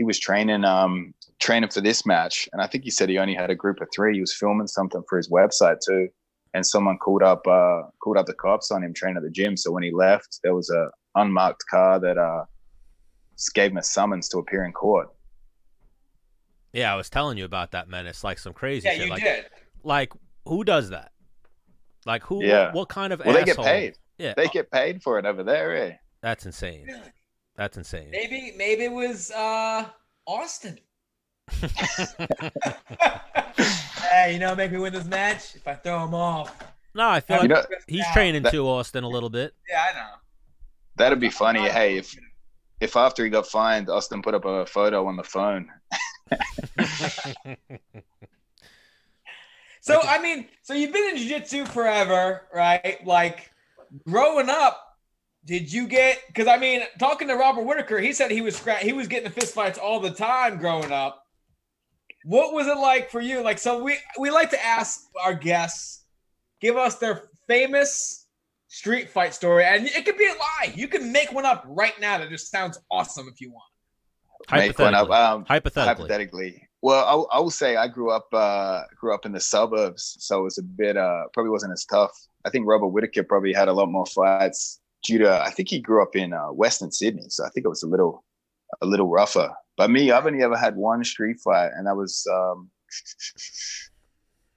[0.00, 3.34] he was training um training for this match, and I think he said he only
[3.34, 4.14] had a group of three.
[4.14, 6.08] He was filming something for his website too,
[6.54, 9.58] and someone called up uh called up the cops on him training at the gym.
[9.58, 12.44] So when he left, there was a unmarked car that uh
[13.54, 15.08] gave him a summons to appear in court.
[16.72, 19.04] Yeah, I was telling you about that menace, like some crazy Yeah, shit.
[19.04, 19.44] you like, did.
[19.84, 20.12] like
[20.46, 21.12] who does that?
[22.06, 22.42] Like who?
[22.42, 22.66] Yeah.
[22.68, 23.96] What, what kind of Well, they get paid.
[24.16, 25.92] Yeah, They get paid for it over there, eh?
[26.22, 26.84] that's insane.
[26.86, 27.12] Really?
[27.56, 28.08] That's insane.
[28.10, 29.86] Maybe, maybe it was uh
[30.26, 30.78] Austin.
[34.10, 36.54] hey, you know, make me win this match if I throw him off.
[36.94, 39.52] no, I feel like You know- he's training That- too, Austin, a little bit.
[39.68, 40.14] Yeah, I know.
[40.96, 41.68] That'd be funny.
[41.68, 42.14] Hey, if
[42.80, 45.68] if after he got fined, Austin put up a photo on the phone.
[49.82, 52.98] So I mean, so you've been in jiu-jitsu forever, right?
[53.06, 53.50] Like
[54.06, 54.89] growing up,
[55.44, 58.78] did you get because I mean, talking to Robert Whittaker, he said he was scra-
[58.78, 61.24] he was getting the fist fights all the time growing up.
[62.24, 63.42] What was it like for you?
[63.42, 66.04] Like, so we we like to ask our guests,
[66.60, 68.26] give us their famous
[68.68, 70.72] street fight story, and it could be a lie.
[70.74, 73.64] You can make one up right now that just sounds awesome if you want.
[74.52, 75.08] Make one up.
[75.08, 75.16] Hypothetically.
[75.16, 76.02] Um, Hypothetically.
[76.04, 76.68] hypothetically.
[76.82, 80.16] Well, I, will- I will say I grew up uh, grew up in the suburbs,
[80.20, 82.12] so it was a bit uh, probably wasn't as tough.
[82.44, 85.80] I think Robert Whittaker probably had a lot more fights due to I think he
[85.80, 88.24] grew up in uh, Western Sydney, so I think it was a little
[88.82, 89.50] a little rougher.
[89.76, 92.70] But me, I've only ever had one street fight, and that was um,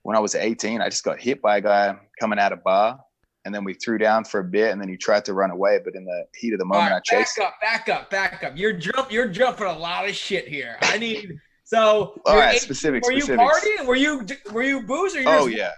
[0.01, 0.82] when I was 18.
[0.82, 2.99] I just got hit by a guy coming out of bar,
[3.45, 5.79] and then we threw down for a bit, and then he tried to run away,
[5.84, 7.38] but in the heat of the moment, right, I chased.
[7.38, 8.58] back up, back up, back up.
[8.58, 10.77] You're jump, you're jumping a lot of shit here.
[10.82, 12.19] I need so.
[12.25, 13.08] All right, you're specifics.
[13.08, 13.65] Were you specifics.
[13.65, 13.86] partying?
[13.86, 15.71] Were you were you booze or you Oh yeah,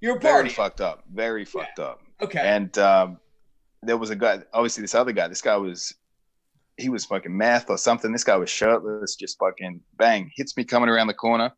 [0.00, 1.04] you were very fucked up.
[1.12, 2.00] Very fucked up.
[2.22, 2.40] Okay.
[2.40, 3.18] And um,
[3.86, 4.40] there was a guy.
[4.52, 5.28] Obviously, this other guy.
[5.28, 5.94] This guy was,
[6.76, 8.12] he was fucking meth or something.
[8.12, 11.52] This guy was shirtless, just fucking bang hits me coming around the corner,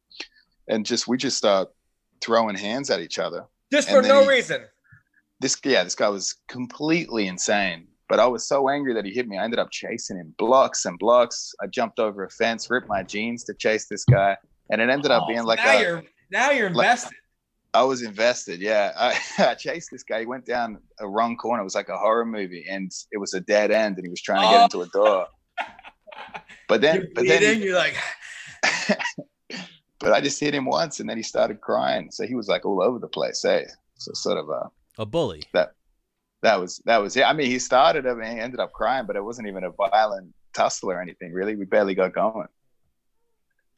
[0.69, 1.69] and just we just start
[2.21, 3.45] throwing hands at each other.
[3.73, 4.62] just and for no he- reason.
[5.41, 7.87] This yeah, this guy was completely insane.
[8.09, 9.37] But I was so angry that he hit me.
[9.37, 11.55] I ended up chasing him blocks and blocks.
[11.62, 14.35] I jumped over a fence, ripped my jeans to chase this guy,
[14.71, 17.12] and it ended up Oh, being so like now a, you're now you're like- invested.
[17.75, 18.61] I was invested.
[18.61, 19.19] Yeah, I,
[19.51, 20.21] I chased this guy.
[20.21, 21.61] He went down a wrong corner.
[21.61, 24.23] It was like a horror movie, and it was a dead end, and he was
[24.23, 24.65] trying to get Oh.
[24.65, 25.27] into a door.
[26.69, 27.95] But then, you're but then, he- you're like,
[30.01, 32.11] but I just hit him once, and then he started crying.
[32.11, 33.41] So he was like all over the place.
[33.43, 33.65] Hey,
[33.97, 35.43] so sort of a A bully.
[35.55, 35.73] That
[36.43, 37.23] that was that was it.
[37.25, 39.71] I mean, he started it, and he ended up crying, but it wasn't even a
[39.71, 41.33] violent tussle or anything.
[41.33, 42.49] Really, we barely got going.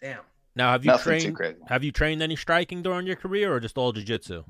[0.03, 0.20] damn.
[0.56, 1.56] Now, have you Nothing trained?
[1.68, 4.44] Have you trained any striking during your career, or just all jujitsu?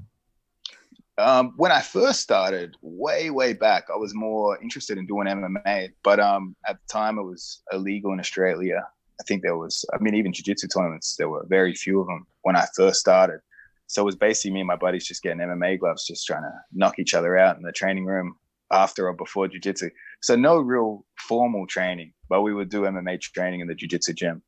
[1.19, 5.91] Um, when I first started, way way back, I was more interested in doing MMA.
[6.03, 8.87] But um, at the time, it was illegal in Australia.
[9.21, 12.27] I think there was, I mean, even jiu-jitsu tournaments, there were very few of them
[12.41, 13.41] when I first started.
[13.87, 16.53] So it was basically me and my buddies just getting MMA gloves, just trying to
[16.73, 18.37] knock each other out in the training room
[18.71, 19.91] after or before jiu-jitsu.
[20.23, 24.43] So no real formal training, but we would do MMA training in the jiu-jitsu gym.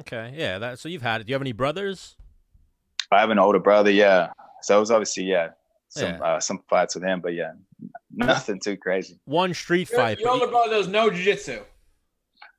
[0.00, 0.58] Okay, yeah.
[0.58, 0.78] That.
[0.78, 1.24] So you've had it.
[1.24, 2.16] Do you have any brothers?
[3.10, 4.32] I have an older brother, yeah.
[4.62, 5.50] So it was obviously, yeah,
[5.88, 6.22] some Yeah.
[6.22, 7.52] Uh, some fights with him, but yeah,
[8.10, 9.18] nothing too crazy.
[9.24, 10.18] One street Your, fight.
[10.18, 11.62] your older you- brother does no jujitsu.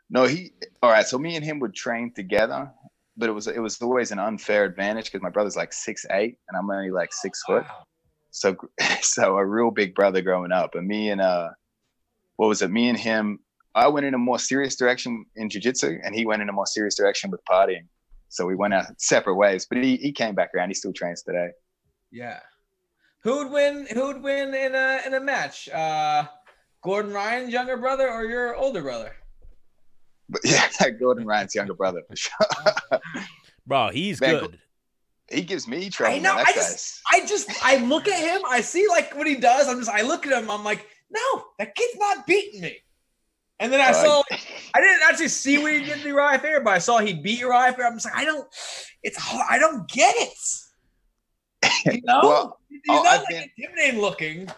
[0.10, 0.52] No, he.
[0.84, 2.72] All right, so me and him would train together,
[3.17, 6.38] but it was it was always an unfair advantage because my brother's like six eight
[6.48, 7.63] and I'm only like six foot.
[7.63, 7.84] Wow.
[8.30, 8.56] So
[9.02, 11.50] so a real big brother growing up, and me and uh,
[12.36, 12.69] what was it?
[12.69, 13.39] Me and him.
[13.75, 16.67] I went in a more serious direction in jujitsu, and he went in a more
[16.67, 17.88] serious direction with partying.
[18.29, 20.69] So we went our separate ways, but he, he came back around.
[20.69, 21.49] He still trains today.
[22.12, 22.39] Yeah.
[23.23, 23.88] Who'd win?
[23.93, 25.69] Who'd win in a in a match?
[25.69, 26.25] Uh,
[26.83, 29.15] Gordon Ryan's younger brother or your older brother?
[30.29, 30.67] But yeah,
[30.99, 33.01] Gordon Ryan's younger brother for sure.
[33.67, 34.59] bro, he's Man, good.
[35.31, 36.15] he gives me trouble.
[36.15, 36.33] I know.
[36.36, 39.67] I just- guy's- I just I look at him, I see like what he does.
[39.67, 42.77] I'm just I look at him, I'm like, no, that kid's not beating me.
[43.60, 44.24] And then I Uh, saw
[44.76, 47.39] I didn't actually see what he did to Uriah Fair, but I saw he beat
[47.39, 47.86] Uriah Fair.
[47.88, 48.48] I'm just like, I don't
[49.04, 50.38] it's hard, I don't get it.
[51.86, 52.22] You know?
[52.24, 54.50] Well, He's not I've like been- intimidating looking.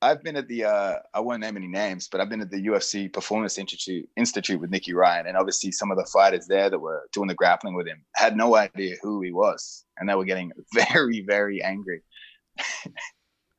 [0.00, 2.60] I've been at the uh, I won't name any names, but I've been at the
[2.66, 6.78] UFC Performance Institute Institute with Nicky Ryan, and obviously some of the fighters there that
[6.78, 10.24] were doing the grappling with him had no idea who he was, and they were
[10.24, 12.02] getting very, very angry.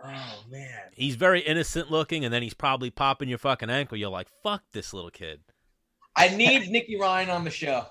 [0.06, 0.80] Oh man.
[0.94, 3.98] He's very innocent looking, and then he's probably popping your fucking ankle.
[3.98, 5.40] You're like, fuck this little kid.
[6.16, 7.86] I need Nicky Ryan on the show.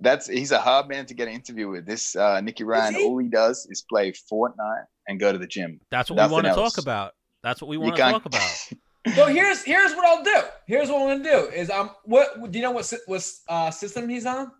[0.00, 1.86] That's he's a hard man to get an interview with.
[1.86, 3.04] This uh, Nicky Ryan, he?
[3.04, 5.80] all he does is play Fortnite and go to the gym.
[5.90, 6.74] That's what Nothing we want to else.
[6.74, 7.12] talk about.
[7.42, 8.42] That's what we want to talk about.
[9.14, 10.48] So here's here's what I'll do.
[10.66, 14.08] Here's what I'm gonna do is I'm what do you know what what uh, system
[14.08, 14.50] he's on?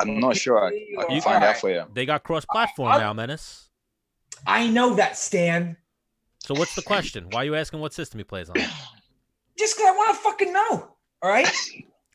[0.00, 0.64] I'm not sure.
[0.64, 0.68] I,
[1.00, 1.56] I can You- find out alright.
[1.56, 1.82] for you.
[1.92, 3.67] They got cross-platform I- now, Menace.
[4.46, 5.76] I know that Stan.
[6.40, 7.28] So what's the question?
[7.30, 8.56] Why are you asking what system he plays on?
[9.58, 10.90] Just because I want to fucking know.
[11.22, 11.48] All right.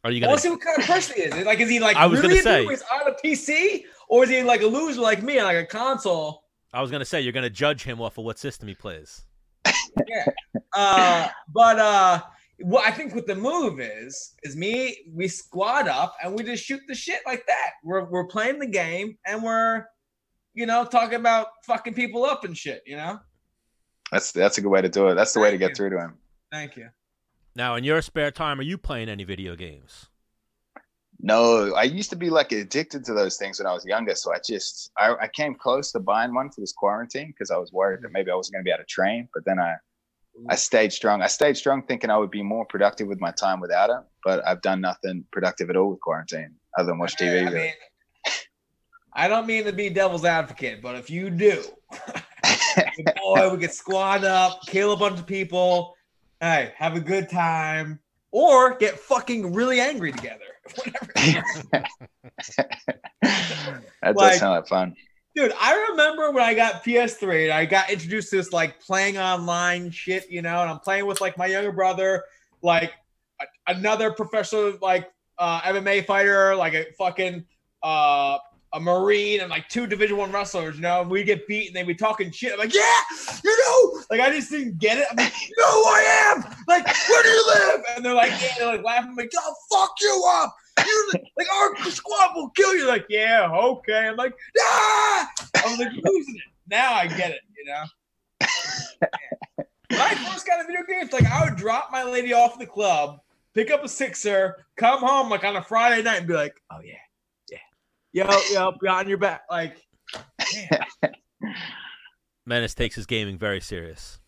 [0.04, 0.32] Are you gonna?
[0.32, 1.46] want to see what kind of person he is.
[1.46, 2.66] Like, is he like I was really gonna say-?
[2.66, 5.66] He's on a PC, or is he like a loser like me on like a
[5.66, 6.44] console?
[6.74, 9.24] I was gonna say you're gonna judge him off of what system he plays.
[10.76, 12.20] Uh, but uh,
[12.62, 14.98] what I think what the move is is me.
[15.14, 17.72] We squad up and we just shoot the shit like that.
[17.84, 19.86] We're we're playing the game and we're,
[20.54, 22.84] you know, talking about fucking people up and shit.
[22.86, 23.20] You know.
[24.12, 25.16] That's that's a good way to do it.
[25.16, 25.76] That's the way to get you.
[25.76, 26.18] through to him.
[26.52, 26.90] Thank you.
[27.56, 30.08] Now, in your spare time, are you playing any video games?
[31.20, 34.14] No, I used to be like addicted to those things when I was younger.
[34.16, 37.58] So I just I, I came close to buying one for this quarantine because I
[37.58, 39.30] was worried that maybe I wasn't going to be able to train.
[39.34, 39.76] But then I
[40.50, 41.22] I stayed strong.
[41.22, 44.04] I stayed strong, thinking I would be more productive with my time without it.
[44.26, 47.48] But I've done nothing productive at all with quarantine other than watch TV.
[47.48, 47.74] I mean,
[49.16, 51.64] I don't mean to be devil's advocate, but if you do,
[53.24, 55.96] boy, we get squad up, kill a bunch of people,
[56.42, 58.00] hey, have a good time,
[58.32, 60.40] or get fucking really angry together.
[60.76, 61.14] Whatever.
[63.22, 64.96] that does sound like fun.
[65.36, 69.18] Dude, I remember when I got PS3 and I got introduced to this like playing
[69.18, 72.24] online shit, you know, and I'm playing with like my younger brother,
[72.62, 72.94] like
[73.42, 77.46] a- another professional like uh MMA fighter, like a fucking
[77.82, 78.38] uh
[78.74, 81.76] a marine and like two division one wrestlers, you know, and we get beat and
[81.76, 82.54] they be talking shit.
[82.54, 83.00] I'm like, yeah,
[83.44, 85.08] you know, like I just didn't get it.
[85.12, 86.56] I'm like, who I am?
[86.68, 87.82] Like, where do you live?
[87.96, 90.56] And they're like, yeah, they're like laughing, I'm like, oh fuck you up.
[90.86, 92.88] You like our squad will kill you.
[92.88, 94.08] Like, yeah, okay.
[94.08, 95.30] I'm like, ah!
[95.56, 96.52] I was like losing it.
[96.68, 97.84] Now I get it, you know.
[99.90, 102.66] when I first got into video games, like I would drop my lady off the
[102.66, 103.20] club,
[103.54, 106.80] pick up a sixer, come home like on a Friday night and be like, oh
[106.84, 106.96] yeah,
[108.14, 109.42] yo, yo, be on your back.
[109.50, 109.78] Like,
[111.02, 111.12] man,
[112.46, 114.20] Menace takes his gaming very serious.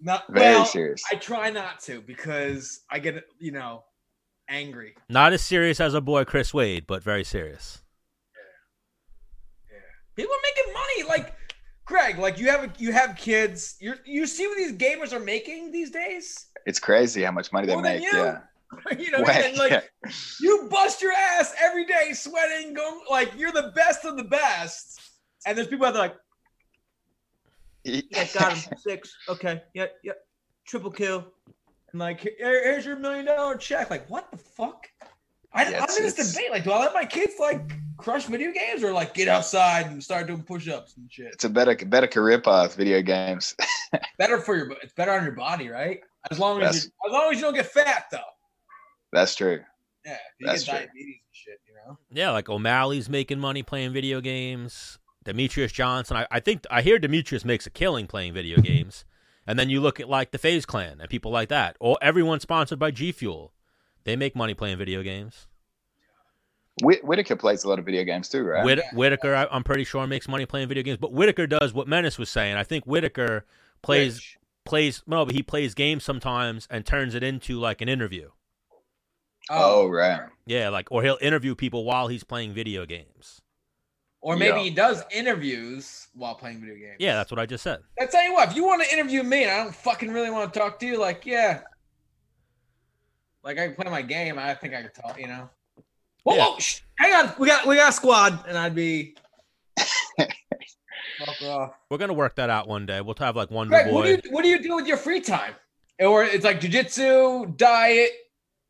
[0.00, 1.02] not Very well, serious.
[1.10, 3.84] I try not to because I get, you know,
[4.48, 4.94] angry.
[5.08, 7.80] Not as serious as a boy Chris Wade, but very serious.
[10.16, 11.08] People are making money.
[11.08, 11.34] Like,
[11.86, 13.76] Greg, like you have you have kids.
[13.80, 16.46] You you see what these gamers are making these days.
[16.66, 18.02] It's crazy how much money they More than make.
[18.04, 18.16] you.
[18.16, 18.38] Yeah.
[18.98, 19.80] you know, Way- and like yeah.
[20.40, 25.00] you bust your ass every day, sweating, going like you're the best of the best.
[25.46, 26.16] And there's people out there like,
[27.84, 29.14] yeah, got him six.
[29.28, 30.12] Okay, yeah, yeah,
[30.66, 31.26] triple kill.
[31.92, 33.90] And like, here- here's your million dollar check.
[33.90, 34.88] Like, what the fuck?
[35.52, 36.50] I, Yeah, I'm in this debate.
[36.50, 40.02] Like, do I let my kids like crush video games or like get outside and
[40.02, 41.26] start doing push-ups and shit?
[41.26, 43.54] It's a better better career path, video games.
[44.18, 46.00] Better for your, it's better on your body, right?
[46.28, 48.18] As long as you, as long as you don't get fat, though.
[49.14, 49.60] That's true.
[50.04, 50.78] Yeah, if you That's get true.
[50.86, 51.98] diabetes and shit, you know.
[52.10, 54.98] Yeah, like O'Malley's making money playing video games.
[55.24, 59.06] Demetrious Johnson, I, I think I hear Demetrious makes a killing playing video games.
[59.46, 62.40] And then you look at like the FaZe Clan and people like that, or everyone
[62.40, 63.52] sponsored by G Fuel.
[64.04, 65.46] They make money playing video games.
[66.82, 68.64] Whit- Whittaker plays a lot of video games too, right?
[68.64, 68.94] Whit- Yeah.
[68.94, 70.98] Whittaker, I, I'm pretty sure makes money playing video games.
[70.98, 72.56] But Whittaker does what Menace was saying.
[72.56, 73.44] I think Whittaker
[73.80, 74.38] plays Rich.
[74.64, 78.30] plays no, but he plays games sometimes and turns it into like an interview.
[79.50, 80.22] Oh, oh, right.
[80.46, 83.40] Yeah, like or he'll interview people while he's playing video games.
[84.20, 84.62] Or maybe Yeah.
[84.64, 86.96] he does interviews while playing video games.
[86.98, 87.80] Yeah, that's what I just said.
[88.00, 90.30] I tell you what, if you want to interview me and I don't fucking really
[90.30, 91.60] want to talk to you, like, yeah.
[93.42, 95.50] Like I can play my game, I think I could talk, you know.
[96.22, 96.46] Whoa, Yeah.
[96.46, 99.14] whoa, shh, hang on, we got we got a squad, and I'd be
[101.46, 101.74] off.
[101.90, 103.02] We're gonna work that out one day.
[103.02, 103.68] We'll have like one.
[103.68, 103.92] Greg, Boy.
[103.92, 105.54] what do you what do you do with your free time?
[106.00, 108.10] Or it's like jujitsu, diet,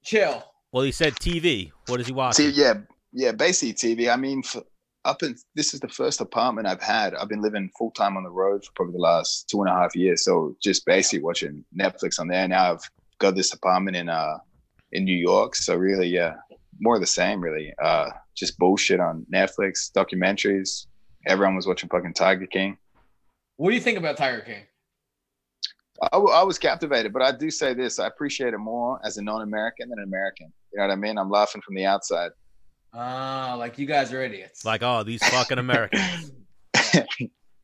[0.03, 0.43] chill.
[0.75, 1.71] Well, he said TV.
[1.87, 2.75] What is he See, yeah,
[3.13, 4.13] yeah, basically TV.
[4.13, 4.65] I mean, for,
[5.05, 7.15] up in this is the first apartment I've had.
[7.15, 9.73] I've been living full time on the road for probably the last two and a
[9.73, 10.25] half years.
[10.25, 12.49] So just basically watching Netflix on there.
[12.49, 14.39] Now I've got this apartment in uh
[14.91, 15.55] in New York.
[15.55, 16.35] So really, yeah,
[16.81, 17.41] more of the same.
[17.41, 20.87] Really, uh, just bullshit on Netflix, documentaries.
[21.25, 22.79] Everyone was watching fucking Tiger King.
[23.59, 24.65] What do you think about Tiger King?
[26.03, 29.19] I, w- I was captivated, but I do say this: I appreciate it more as
[29.19, 30.53] a non-American than an American.
[30.75, 31.17] You know what I mean?
[31.19, 32.33] I'm laughing from the outside.
[32.93, 34.65] Ah, like you guys are idiots.
[34.65, 36.33] Like, oh, these fucking Americans.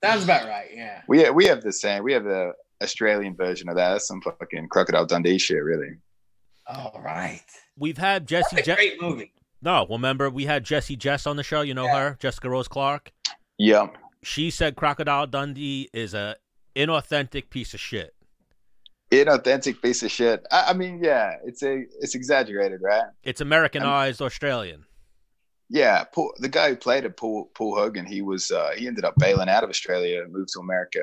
[0.03, 0.69] Sounds about right.
[0.75, 1.03] Yeah.
[1.09, 2.03] We we have the same.
[2.05, 2.53] We have the
[2.83, 3.93] Australian version of that.
[3.93, 5.91] That's some fucking Crocodile Dundee shit, really.
[6.67, 7.43] All right.
[7.77, 8.57] We've had Jesse.
[8.57, 9.33] That's Je- great movie.
[9.63, 11.61] no, remember we had Jesse Jess on the show.
[11.63, 11.99] You know Yeah.
[12.11, 13.13] her, Jessica Rose Clark.
[13.59, 13.89] Yeah.
[14.23, 16.37] She said Crocodile Dundee is a
[16.77, 18.15] inauthentic piece of shit.
[19.11, 20.47] Inauthentic piece of shit.
[20.51, 23.09] I, I mean, yeah, it's a it's exaggerated, right?
[23.25, 24.85] It's Americanized Australian.
[25.69, 29.05] Yeah, Paul, the guy who played it, Paul Paul Hogan, he was uh, he ended
[29.05, 31.01] up bailing out of Australia, and moved to America.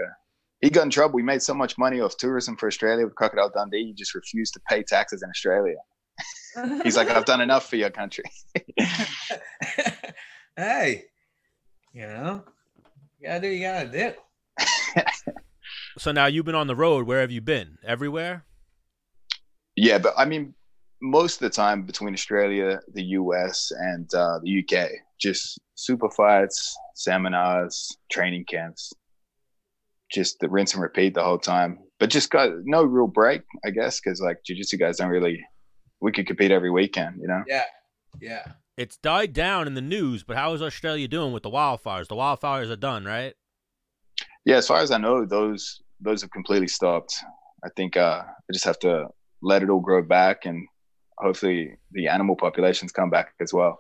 [0.62, 1.18] He got in trouble.
[1.18, 4.54] He made so much money off tourism for Australia with Crocodile Dundee, he just refused
[4.56, 5.76] to pay taxes in Australia.
[6.84, 8.24] He's like, I've done enough for your country.
[10.56, 11.06] hey,
[11.94, 12.44] you know,
[13.20, 14.16] you gotta do what you gotta
[14.96, 15.42] do.
[15.98, 17.08] So now you've been on the road.
[17.08, 17.78] Where have you been?
[17.84, 18.46] Everywhere.
[19.76, 20.54] Yeah, but I mean,
[21.02, 24.90] most of the time between Australia, the US, and uh, the UK,
[25.20, 28.94] just super fights, seminars, training camps,
[30.12, 31.80] just the rinse and repeat the whole time.
[32.00, 35.44] But just got no real break, I guess, because like jiu-jitsu guys don't really.
[36.00, 37.44] We could compete every weekend, you know.
[37.48, 37.64] Yeah,
[38.22, 38.46] yeah.
[38.78, 42.08] It's died down in the news, but how is Australia doing with the wildfires?
[42.08, 43.34] The wildfires are done, right?
[44.46, 47.16] Yeah, as far as I know, those those have completely stopped.
[47.64, 49.08] I think uh, I just have to
[49.42, 50.68] let it all grow back, and
[51.18, 53.80] hopefully the animal populations come back as well.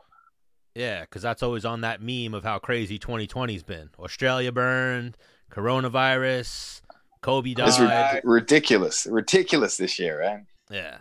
[0.75, 3.89] Yeah, because that's always on that meme of how crazy 2020's been.
[3.97, 5.17] Australia burned,
[5.51, 6.81] coronavirus,
[7.21, 7.67] Kobe died.
[7.69, 10.41] It's ri- ridiculous, ridiculous this year, right?
[10.69, 10.99] yeah.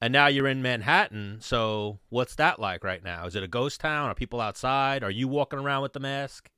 [0.00, 1.38] And now you're in Manhattan.
[1.40, 3.26] So what's that like right now?
[3.26, 4.10] Is it a ghost town?
[4.10, 5.02] Are people outside?
[5.02, 6.50] Are you walking around with the mask?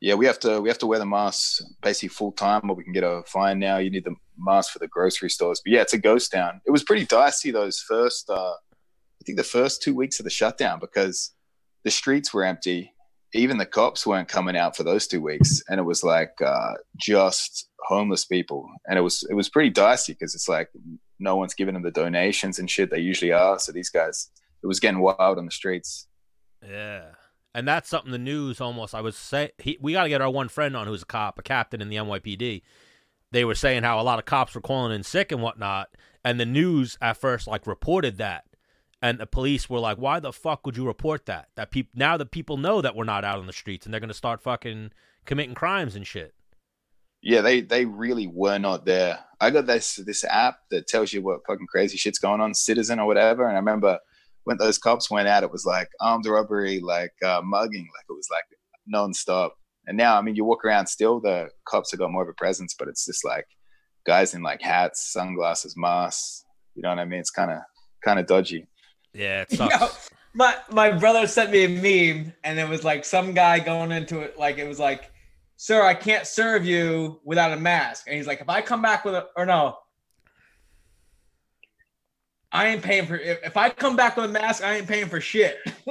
[0.00, 2.84] Yeah, we have to we have to wear the masks basically full time, or we
[2.84, 3.78] can get a fine now.
[3.78, 5.60] You need the mask for the grocery stores.
[5.64, 6.60] But yeah, it's a ghost town.
[6.66, 10.30] It was pretty dicey those first, uh, I think the first two weeks of the
[10.30, 11.32] shutdown because
[11.84, 12.92] the streets were empty.
[13.34, 16.74] Even the cops weren't coming out for those two weeks, and it was like uh,
[16.96, 20.70] just homeless people, and it was it was pretty dicey because it's like
[21.18, 23.58] no one's giving them the donations and shit they usually are.
[23.58, 24.30] So these guys,
[24.62, 26.06] it was getting wild on the streets.
[26.62, 27.06] Yeah.
[27.54, 30.30] And that's something the news almost, I was say, he, we got to get our
[30.30, 32.62] one friend on who's a cop, a captain in the NYPD.
[33.30, 35.88] They were saying how a lot of cops were calling in sick and whatnot.
[36.24, 38.44] And the news at first, like, reported that.
[39.00, 41.48] And the police were like, why the fuck would you report that?
[41.54, 44.00] That people Now that people know that we're not out on the streets and they're
[44.00, 44.92] going to start fucking
[45.24, 46.34] committing crimes and shit.
[47.20, 49.18] Yeah, they they really were not there.
[49.40, 52.98] I got this this app that tells you what fucking crazy shit's going on, Citizen
[52.98, 53.46] or whatever.
[53.46, 53.98] And I remember
[54.44, 58.12] when those cops went out, it was like armed robbery, like uh, mugging, like it
[58.12, 58.44] was like
[58.92, 59.50] nonstop.
[59.86, 62.34] And now, I mean, you walk around still, the cops have got more of a
[62.34, 63.46] presence, but it's just like
[64.06, 66.44] guys in like hats, sunglasses, masks.
[66.74, 67.20] You know what I mean?
[67.20, 67.58] It's kind of
[68.04, 68.66] kind of dodgy.
[69.12, 70.10] Yeah, it Yo, sucks.
[70.34, 71.68] my my brother sent me a
[72.14, 75.10] meme, and it was like some guy going into it like it was like,
[75.56, 79.04] "Sir, I can't serve you without a mask," and he's like, "If I come back
[79.04, 79.76] with a or no."
[82.52, 85.08] I ain't paying for if, if I come back with a mask, I ain't paying
[85.08, 85.58] for shit.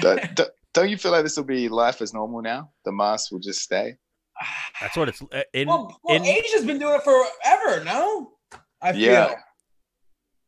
[0.00, 2.70] don't, don't, don't you feel like this will be life as normal now?
[2.84, 3.96] The mask will just stay.
[4.80, 8.32] That's what it's uh, in well, well in Asia's been doing it forever, no?
[8.82, 9.34] I feel Yeah,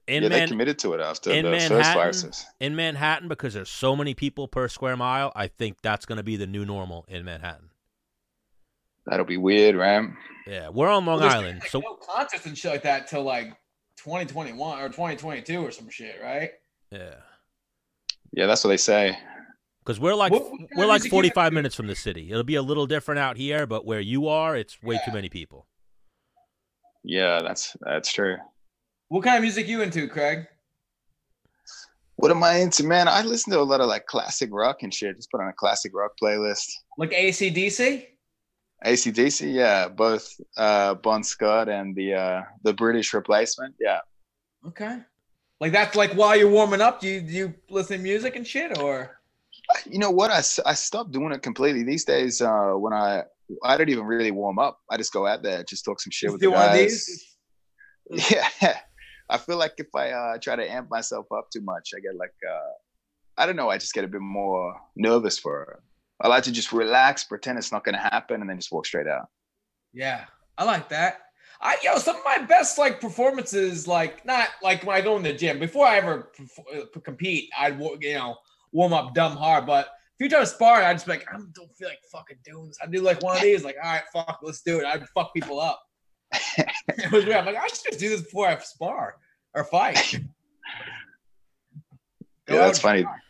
[0.08, 2.46] in yeah, they committed to it after in the first viruses.
[2.60, 5.32] in Manhattan because there's so many people per square mile.
[5.36, 7.70] I think that's going to be the new normal in Manhattan.
[9.06, 10.08] That'll be weird, right?
[10.46, 13.22] Yeah, we're on Long Well, Island, like so no concerts and shit like that till
[13.22, 13.48] like
[13.98, 16.50] 2021 or 2022 or some shit, right?
[16.90, 17.14] yeah,
[18.32, 19.16] Yeah, that's what they say.
[19.84, 22.30] because we're like What- what we're like 45 minutes from the city.
[22.30, 25.28] It'll be a little different out here, but where you are, it's way too many
[25.28, 25.66] people.
[27.04, 28.36] Yeah, that's that's true.
[29.08, 30.46] What kind of music you into, Craig?
[32.16, 33.06] What am I into, man?
[33.08, 35.14] I listen to a lot of like classic rock and shit.
[35.16, 36.66] Just put on a classic rock playlist.
[36.98, 38.06] Like ACDC?
[38.84, 43.74] ACDC, yeah, both uh, Bon Scott and the uh, the British replacement.
[43.80, 44.00] Yeah,
[44.66, 44.98] Okay.
[45.60, 48.46] Like that's like while you're warming up, do you do you listen to music and
[48.46, 49.18] shit or
[49.86, 50.30] you know what?
[50.30, 52.42] I, I stopped doing it completely these days.
[52.42, 53.22] Uh, when I
[53.62, 54.78] I don't even really warm up.
[54.90, 57.06] I just go out there, just talk some shit with do the one of guys.
[57.06, 57.32] these?
[58.30, 58.78] Yeah,
[59.28, 62.16] I feel like if I uh, try to amp myself up too much, I get
[62.16, 62.72] like uh,
[63.42, 63.68] I don't know.
[63.68, 65.82] I just get a bit more nervous for.
[66.20, 68.86] I like to just relax, pretend it's not going to happen, and then just walk
[68.86, 69.28] straight out.
[69.92, 70.24] Yeah,
[70.56, 71.20] I like that.
[71.60, 75.22] I yo, some of my best like performances, like not like when I go in
[75.22, 75.58] the gym.
[75.58, 78.36] Before I ever perf- uh, compete, I'd you know
[78.72, 79.66] warm up dumb hard.
[79.66, 82.38] But if you try to spar, I'd just be like, I don't feel like fucking
[82.44, 82.78] doing this.
[82.82, 84.84] I do like one of these, like all right, fuck, let's do it.
[84.84, 85.82] I'd fuck people up.
[86.58, 87.38] it was weird.
[87.38, 89.16] I'm like, I should just do this before I spar
[89.54, 90.20] or fight.
[92.48, 93.02] Yeah, that's funny.
[93.02, 93.22] spar.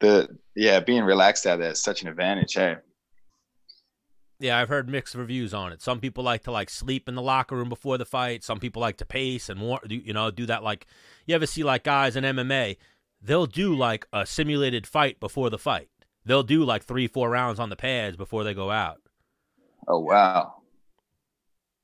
[0.00, 2.52] The yeah, being relaxed out there is such an advantage.
[2.52, 2.76] Hey,
[4.38, 5.80] Yeah, I've heard mixed reviews on it.
[5.80, 8.44] Some people like to like sleep in the locker room before the fight.
[8.44, 10.62] Some people like to pace and more, you know, do that.
[10.62, 10.86] Like
[11.24, 12.76] you ever see like guys in MMA,
[13.22, 15.88] they'll do like a simulated fight before the fight.
[16.26, 19.00] They'll do like three, four rounds on the pads before they go out.
[19.88, 20.56] Oh wow.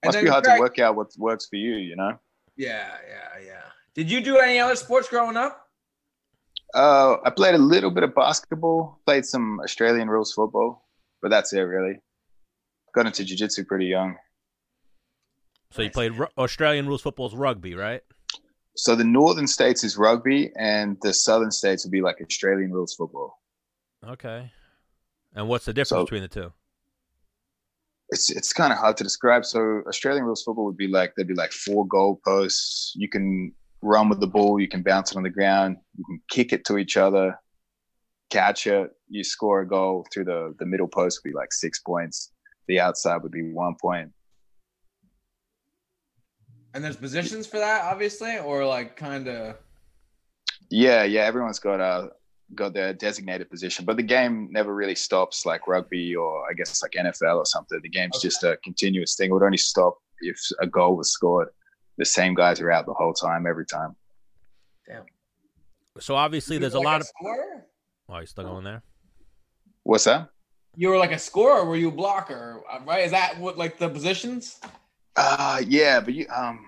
[0.05, 2.19] Must be hard Craig- to work out what works for you, you know.
[2.59, 3.63] Yeah, yeah, yeah.
[3.95, 5.66] Did you do any other sports growing up?
[6.77, 10.87] Uh, I played a little bit of basketball, played some Australian rules football,
[11.23, 11.95] but that's it really.
[12.95, 14.17] Got into jiu-jitsu pretty young.
[15.71, 18.03] So you played ru- Australian rules football's rugby, right?
[18.77, 22.95] So the northern states is rugby, and the southern states would be like Australian rules
[22.95, 23.41] football.
[24.07, 24.53] Okay.
[25.35, 26.53] And what's the difference So- between the two?
[28.11, 29.45] It's it's kind of hard to describe.
[29.45, 32.93] So Australian rules football would be like there'd be like four goal posts.
[32.95, 33.53] You can
[33.87, 36.65] run with the ball, you can bounce it on the ground, you can kick it
[36.67, 37.39] to each other,
[38.31, 41.79] catch it, you score a goal through the the middle post would be like six
[41.81, 42.33] points.
[42.69, 44.11] The outside would be one point.
[46.75, 49.57] And there's positions for that, obviously, or like kind of.
[50.69, 52.09] Yeah, yeah, everyone's got uh
[52.55, 56.83] got their designated position, but the game never really stops like rugby or I guess
[56.83, 57.81] like NFL or something.
[57.83, 58.27] The game's Okay.
[58.29, 59.31] just a continuous thing.
[59.31, 61.49] It would only stop if a goal was scored.
[61.99, 63.97] The same guys are out the whole time, every time.
[64.89, 65.05] Damn.
[65.99, 67.67] So obviously there's a like lot of scorer?
[68.09, 68.83] Oh, you still going there?
[69.83, 70.29] What's that?
[70.77, 72.61] You were like a scorer, or were you a blocker?
[72.85, 73.05] Right?
[73.05, 74.61] Is that what like the positions?
[75.17, 76.61] Uh yeah, but you um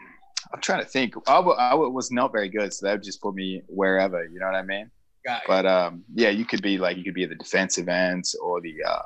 [0.52, 1.14] I'm trying to think.
[1.26, 4.24] I wa- I wa- was not very good, so that would just put me wherever,
[4.24, 4.90] you know what I mean?
[5.26, 5.48] Got you.
[5.48, 8.62] But um yeah, you could be like you could be at the defensive end or
[8.62, 9.02] the uh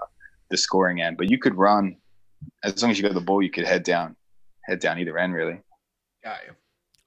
[0.51, 1.97] the scoring end, but you could run
[2.63, 4.15] as long as you got the ball, you could head down
[4.67, 5.61] head down either end really.
[6.25, 6.55] Got you.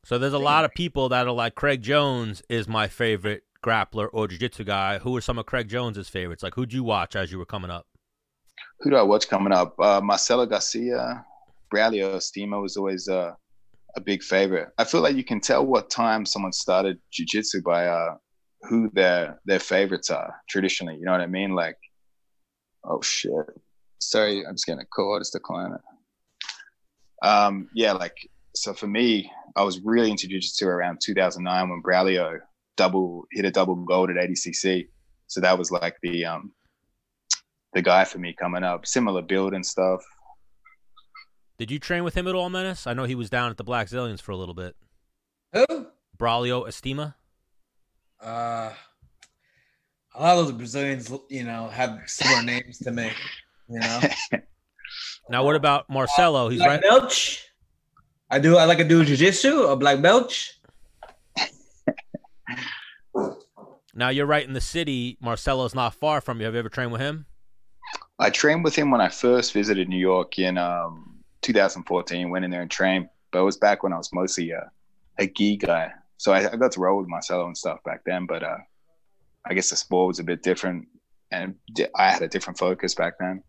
[0.03, 4.07] So there's a lot of people that are like Craig Jones is my favorite grappler
[4.13, 4.99] or jiu-jitsu guy.
[4.99, 6.43] Who are some of Craig Jones's favorites?
[6.43, 7.87] Like who'd you watch as you were coming up?
[8.79, 9.79] who do I watch coming up?
[9.79, 11.25] Uh, Marcelo Garcia,
[11.73, 13.31] Braulio Estima was always uh,
[13.95, 14.69] a big favorite.
[14.77, 18.15] I feel like you can tell what time someone started jujitsu by uh,
[18.61, 20.97] who their their favorites are traditionally.
[20.97, 21.55] You know what I mean?
[21.55, 21.77] Like,
[22.83, 23.31] oh shit,
[23.99, 25.17] sorry, I'm just getting a call.
[25.17, 25.81] It's the client.
[27.23, 28.15] Um, yeah, like
[28.55, 32.39] so for me, I was really introduced to around 2009 when Braulio
[32.77, 34.87] double hit a double gold at ADCC.
[35.27, 36.51] So that was like the um,
[37.73, 38.85] the guy for me coming up.
[38.85, 40.03] Similar build and stuff.
[41.57, 42.85] Did you train with him at all, Menace?
[42.85, 44.75] I know he was down at the Blackzilians for a little bit.
[45.53, 45.87] Who?
[46.17, 47.15] Braulio Estima?
[48.21, 48.73] Uh,
[50.13, 53.11] a lot of the Brazilians, you know, have similar names to me.
[53.69, 54.01] You know,
[55.29, 56.49] Now what about Marcelo?
[56.49, 56.81] He's Black right.
[56.81, 57.43] Belch.
[58.29, 58.57] I do.
[58.57, 59.63] I like to do jiu-jitsu.
[59.63, 60.53] A black belt.
[63.97, 65.17] Now you're right in the city.
[65.21, 66.45] Marcelo's not far from you.
[66.45, 67.25] Have you ever trained with him?
[68.19, 72.29] I trained with him when I first visited New York in um, 2014.
[72.29, 74.69] Went in there and trained, but it was back when I was mostly a,
[75.17, 75.91] a gi guy.
[76.17, 78.25] So I, I got to roll with Marcelo and stuff back then.
[78.25, 78.57] But uh,
[79.45, 80.87] I guess the sport was a bit different,
[81.31, 83.43] and di- I had a different focus back then.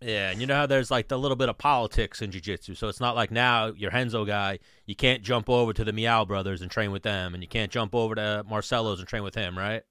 [0.00, 2.74] Yeah, and you know how there's like the little bit of politics in jiu-jitsu.
[2.74, 6.26] So it's not like now you're Henzo guy, you can't jump over to the Miyao
[6.26, 9.34] brothers and train with them, and you can't jump over to Marcelo's and train with
[9.34, 9.82] him, right?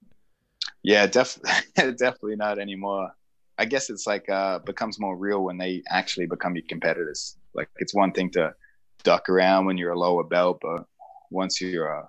[0.82, 1.40] Yeah, def-
[1.74, 3.10] definitely not anymore.
[3.58, 7.36] I guess it's like uh, becomes more real when they actually become your competitors.
[7.54, 8.54] Like it's one thing to
[9.02, 10.86] duck around when you're a lower belt, but
[11.30, 12.06] once you're uh,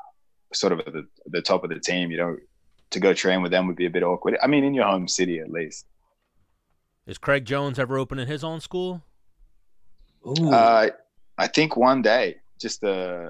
[0.53, 2.37] sort of at the, the top of the team, you know,
[2.91, 4.37] to go train with them would be a bit awkward.
[4.41, 5.85] I mean, in your home city at least.
[7.09, 9.01] Is Craig Jones ever opening his own school?
[10.27, 10.51] Ooh.
[10.51, 10.91] Uh,
[11.39, 13.29] I think one day, just uh,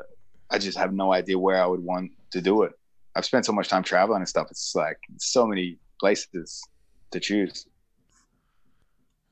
[0.51, 2.73] I just have no idea where I would want to do it.
[3.15, 4.47] I've spent so much time traveling and stuff.
[4.51, 6.61] It's like so many places
[7.11, 7.67] to choose.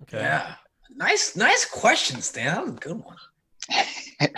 [0.04, 0.22] Okay.
[0.22, 0.56] Yeah.
[0.96, 2.56] Nice, nice question, Stan.
[2.56, 3.18] That was a good one.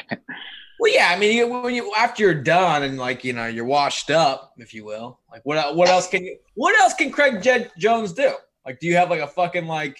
[0.82, 1.10] Well, yeah.
[1.12, 4.54] I mean, you, when you after you're done and like you know you're washed up,
[4.56, 5.20] if you will.
[5.30, 5.76] Like what?
[5.76, 6.38] What else can you?
[6.54, 8.34] What else can Craig Jed Jones do?
[8.70, 9.98] Like, do you have like a fucking like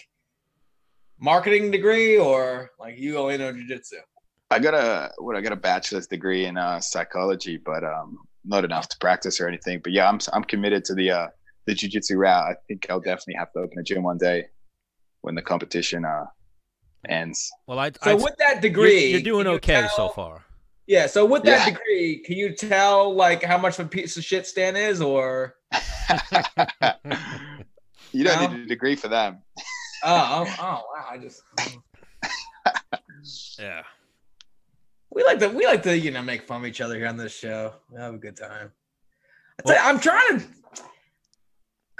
[1.18, 3.94] marketing degree or like you only know jujitsu?
[4.48, 8.64] I got a what I got a bachelor's degree in uh, psychology, but um, not
[8.64, 9.80] enough to practice or anything.
[9.82, 11.26] But yeah, I'm I'm committed to the uh,
[11.66, 12.44] the jujitsu route.
[12.44, 14.44] I think I'll definitely have to open a gym one day
[15.22, 16.26] when the competition uh,
[17.08, 17.50] ends.
[17.66, 17.90] Well, I.
[17.90, 20.44] So I'd- with that you're, degree, you're doing can you okay so far.
[20.86, 21.08] Yeah.
[21.08, 21.72] So with that Yeah.
[21.74, 25.56] degree, can you tell like how much of a piece of shit Stan is, or
[28.12, 28.56] you don't No?
[28.56, 29.38] need a degree for them.
[30.04, 31.42] oh, oh, oh wow, I just
[33.58, 33.82] yeah.
[35.10, 37.16] we like to we like to you know make fun of each other here on
[37.16, 37.72] this show.
[37.90, 38.72] We have a good time.
[39.58, 40.46] I tell you, I'm trying to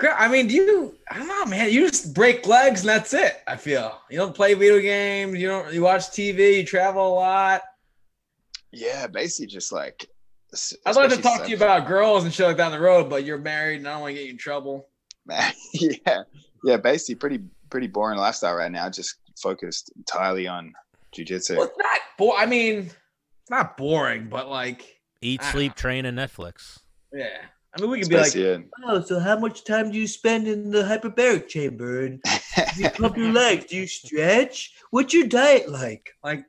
[0.08, 0.94] I mean, do you?
[1.10, 1.70] I don't know, man.
[1.70, 3.40] You just break legs and that's it.
[3.46, 5.38] I feel you don't play video games.
[5.38, 5.72] You don't.
[5.72, 6.58] You watch TV.
[6.58, 7.62] You travel a lot.
[8.72, 10.06] Yeah, basically just like.
[10.84, 13.24] I'd like to talk to you about girls and shit like down the road, but
[13.24, 14.88] you're married and I don't want to get you in trouble.
[15.30, 16.22] Man, yeah,
[16.64, 16.76] yeah.
[16.76, 18.90] Basically, pretty pretty boring lifestyle right now.
[18.90, 20.72] Just focused entirely on
[21.16, 21.56] jujitsu.
[21.56, 22.00] Well, it's not.
[22.18, 26.80] Bo- I mean, it's not boring, but like eat, sleep, train, and Netflix.
[27.12, 27.28] Yeah.
[27.72, 30.72] I mean, we can be like, oh, so how much time do you spend in
[30.72, 32.04] the hyperbaric chamber?
[32.04, 32.20] And
[32.74, 33.66] do you pump your legs?
[33.66, 34.72] Do you stretch?
[34.90, 36.10] What's your diet like?
[36.24, 36.44] Like,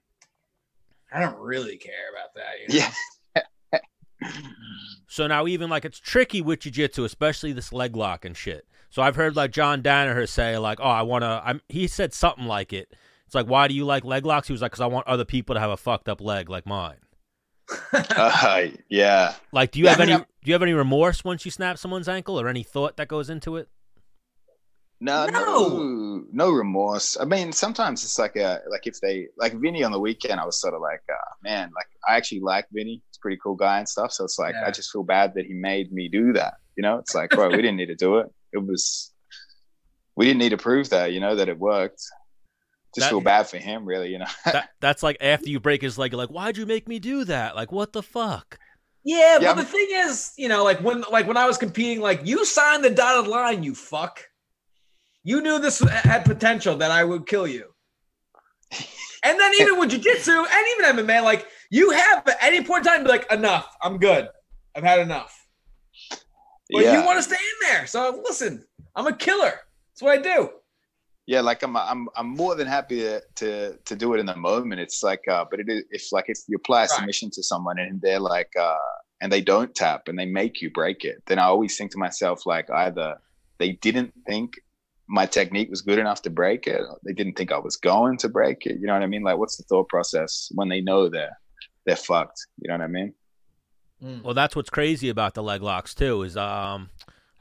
[1.14, 2.74] I don't really care about that.
[2.74, 3.42] You know?
[4.24, 4.30] Yeah.
[5.08, 8.66] so now, even like it's tricky with jiu-jitsu, especially this leg lock and shit.
[8.92, 11.62] So I've heard like John Danaher say like, "Oh, I want to." I'm.
[11.70, 12.94] He said something like it.
[13.26, 14.48] It's like, why do you like leg locks?
[14.48, 16.66] He was like, because I want other people to have a fucked up leg like
[16.66, 16.98] mine
[17.94, 19.36] uh, yeah.
[19.52, 20.22] Like, do you yeah, have I mean, any?
[20.22, 20.28] I'm...
[20.44, 23.30] Do you have any remorse once you snap someone's ankle, or any thought that goes
[23.30, 23.70] into it?
[25.00, 27.18] No, no, no, no remorse.
[27.20, 30.46] I mean, sometimes it's like a like if they like Vinny on the weekend, I
[30.46, 33.02] was sort of like, uh, man, like I actually like Vinny.
[33.08, 34.12] He's a pretty cool guy and stuff.
[34.12, 34.68] So it's like yeah.
[34.68, 36.56] I just feel bad that he made me do that.
[36.76, 38.32] You know, it's like, bro, we didn't need to do it.
[38.54, 39.12] It was
[40.16, 41.14] we didn't need to prove that.
[41.14, 42.02] You know that it worked
[42.94, 44.12] just that, feel bad for him, really.
[44.12, 47.00] You know, that, that's like after you break his leg, like, why'd you make me
[47.00, 47.56] do that?
[47.56, 48.60] Like, what the fuck?
[49.04, 49.58] Yeah, yeah but I'm...
[49.58, 52.84] the thing is, you know, like when like when I was competing, like you signed
[52.84, 54.22] the dotted line, you fuck.
[55.24, 57.74] You knew this had potential that I would kill you.
[59.24, 62.92] And then even with jiu-jitsu and even MMA, like you have at any point in
[62.92, 64.28] time be like, enough, I'm good.
[64.76, 65.41] I've had enough.
[66.72, 67.00] But yeah.
[67.00, 67.88] you want to stay in there.
[67.88, 68.66] So listen,
[68.96, 69.60] I'm a killer.
[69.94, 70.50] That's what I do
[71.28, 74.36] yeah like i'm i'm i'm more than happy to to, to do it in the
[74.36, 77.44] moment it's like uh but it is if like if you apply a submission to
[77.44, 78.76] someone and they're like uh
[79.22, 81.98] and they don't tap and they make you break it then i always think to
[81.98, 83.16] myself like either
[83.60, 84.54] they didn't think
[85.08, 88.28] my technique was good enough to break it they didn't think i was going to
[88.28, 91.08] break it you know what i mean like what's the thought process when they know
[91.08, 91.38] they're
[91.86, 93.14] they're fucked you know what i mean
[94.02, 96.90] well that's what's crazy about the leg locks too is um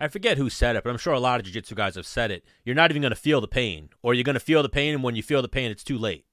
[0.03, 2.31] I forget who said it, but I'm sure a lot of jiu-jitsu guys have said
[2.31, 2.43] it.
[2.65, 4.95] You're not even going to feel the pain, or you're going to feel the pain,
[4.95, 6.25] and when you feel the pain, it's too late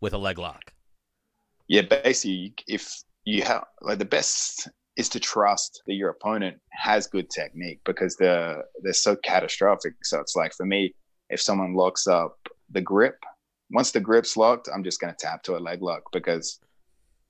[0.00, 0.72] with a leg lock.
[1.68, 7.06] Yeah, basically, if you have like the best is to trust that your opponent has
[7.06, 9.94] good technique because they're they're so catastrophic.
[10.02, 10.94] So it's like for me,
[11.28, 12.38] if someone locks up
[12.70, 13.22] the grip,
[13.70, 16.58] once the grip's locked, I'm just going to tap to a leg lock because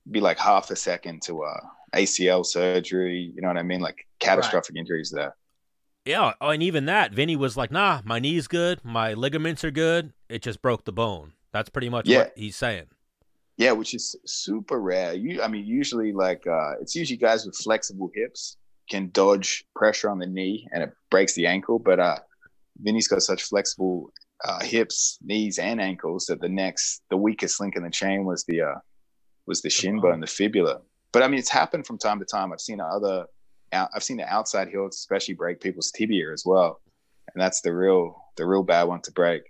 [0.09, 1.53] be like half a second to a
[1.95, 3.31] ACL surgery.
[3.35, 3.81] You know what I mean?
[3.81, 4.79] Like catastrophic right.
[4.79, 5.35] injuries there.
[6.05, 9.71] Yeah, oh, and even that, Vinny was like, "Nah, my knee's good, my ligaments are
[9.71, 10.13] good.
[10.29, 12.19] It just broke the bone." That's pretty much yeah.
[12.19, 12.87] what he's saying.
[13.57, 15.13] Yeah, which is super rare.
[15.13, 18.57] You, I mean, usually like uh, it's usually guys with flexible hips
[18.89, 21.77] can dodge pressure on the knee and it breaks the ankle.
[21.77, 22.17] But uh,
[22.79, 24.11] Vinny's got such flexible
[24.43, 28.43] uh, hips, knees, and ankles that the next, the weakest link in the chain was
[28.45, 28.75] the uh,
[29.45, 30.81] was the shin bone, the fibula.
[31.13, 32.53] But I mean, it's happened from time to time.
[32.53, 33.25] I've seen other
[33.73, 36.81] I've seen the outside heels especially break people's tibia as well,
[37.33, 39.43] and that's the real the real bad one to break.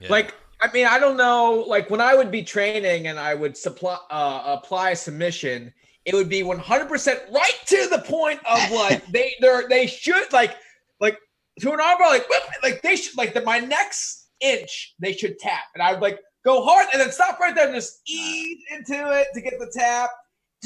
[0.00, 0.10] Yeah.
[0.10, 1.64] Like I mean, I don't know.
[1.66, 5.72] Like when I would be training and I would supply uh, apply a submission,
[6.04, 10.32] it would be 100 percent right to the point of like they they they should
[10.32, 10.56] like
[11.00, 11.18] like
[11.60, 12.26] to an armbar like
[12.62, 16.20] like they should like the, my next inch they should tap and I would like
[16.44, 19.70] go hard and then stop right there and just ease into it to get the
[19.74, 20.10] tap.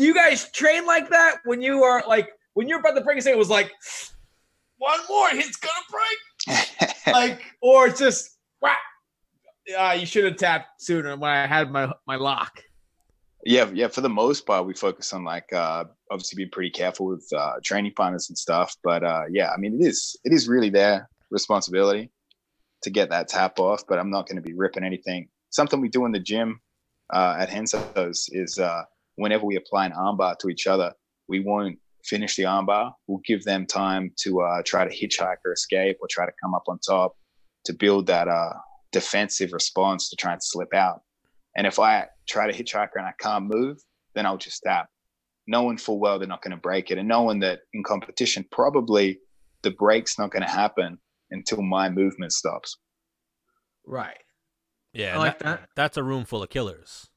[0.00, 3.22] Do you guys train like that when you are like when you're about to break
[3.22, 3.70] a it was like
[4.78, 6.88] one more, it's gonna break.
[7.06, 8.76] like, or it's just wow.
[9.78, 12.62] Uh, you should have tapped sooner when I had my my lock.
[13.44, 13.88] Yeah, yeah.
[13.88, 17.56] For the most part, we focus on like uh, obviously being pretty careful with uh,
[17.62, 18.74] training partners and stuff.
[18.82, 22.10] But uh, yeah, I mean, it is it is really their responsibility
[22.84, 23.82] to get that tap off.
[23.86, 25.28] But I'm not going to be ripping anything.
[25.50, 26.62] Something we do in the gym
[27.12, 28.84] uh, at Renzo's is uh,
[29.20, 30.92] whenever we apply an armbar to each other,
[31.28, 32.92] we won't finish the armbar.
[33.06, 36.54] We'll give them time to uh, try to hitchhike or escape or try to come
[36.54, 37.16] up on top
[37.66, 38.54] to build that uh,
[38.92, 41.02] defensive response to try and slip out.
[41.54, 43.76] And if I try to hitchhike and I can't move,
[44.14, 44.88] then I'll just tap,
[45.46, 49.18] knowing full well they're not going to break it, and knowing that in competition probably
[49.62, 50.98] the break's not going to happen
[51.30, 52.78] until my movement stops.
[53.84, 54.16] Right.
[54.94, 55.68] Yeah, I like that, that.
[55.76, 57.10] That's a room full of killers.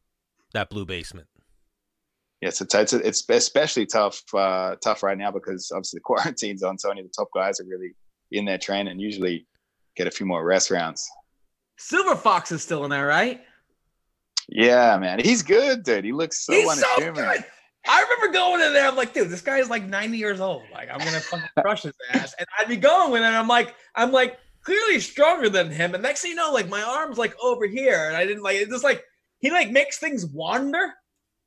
[0.54, 1.28] That blue basement.
[2.44, 6.78] Yes, it's it's it's especially tough uh, tough right now because obviously the quarantine's on.
[6.78, 7.96] So only the top guys are really
[8.32, 8.92] in their training.
[8.92, 9.48] And usually,
[9.96, 11.10] get a few more rest rounds.
[11.78, 13.40] Silver Fox is still in there, right?
[14.50, 16.04] Yeah, man, he's good, dude.
[16.04, 17.16] He looks so he's unassuming.
[17.16, 17.44] So
[17.88, 18.90] I remember going in there.
[18.90, 20.64] I'm like, dude, this guy is like 90 years old.
[20.74, 22.36] Like, I'm gonna fucking crush his ass.
[22.38, 23.26] And I'd be going with it.
[23.26, 25.94] And I'm like, I'm like clearly stronger than him.
[25.94, 28.58] And next thing you know, like my arm's like over here, and I didn't like
[28.58, 28.68] it.
[28.68, 29.02] Just like
[29.40, 30.94] he like makes things wander.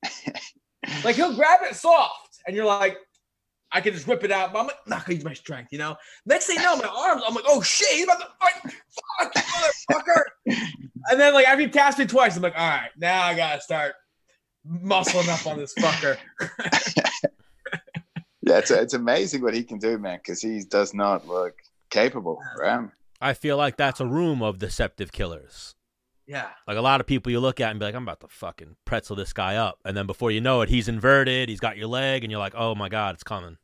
[1.05, 2.97] like he'll grab it soft, and you're like,
[3.73, 4.53] I can just rip it out.
[4.53, 5.97] But I'm like, not gonna use my strength, you know.
[6.25, 8.75] Next thing you know, my arms, I'm like, oh shit, he's about to fight.
[9.19, 10.23] Fuck, motherfucker.
[11.11, 13.61] and then like after he taps me twice, I'm like, all right, now I gotta
[13.61, 13.95] start
[14.67, 16.17] muscling up on this fucker.
[18.43, 21.55] yeah, it's, it's amazing what he can do, man, because he does not look
[21.91, 22.89] capable, right?
[23.21, 25.75] I feel like that's a room of deceptive killers.
[26.27, 26.49] Yeah.
[26.67, 28.77] Like a lot of people you look at and be like, I'm about to fucking
[28.85, 29.79] pretzel this guy up.
[29.85, 32.55] And then before you know it, he's inverted, he's got your leg, and you're like,
[32.57, 33.59] oh my God, it's coming.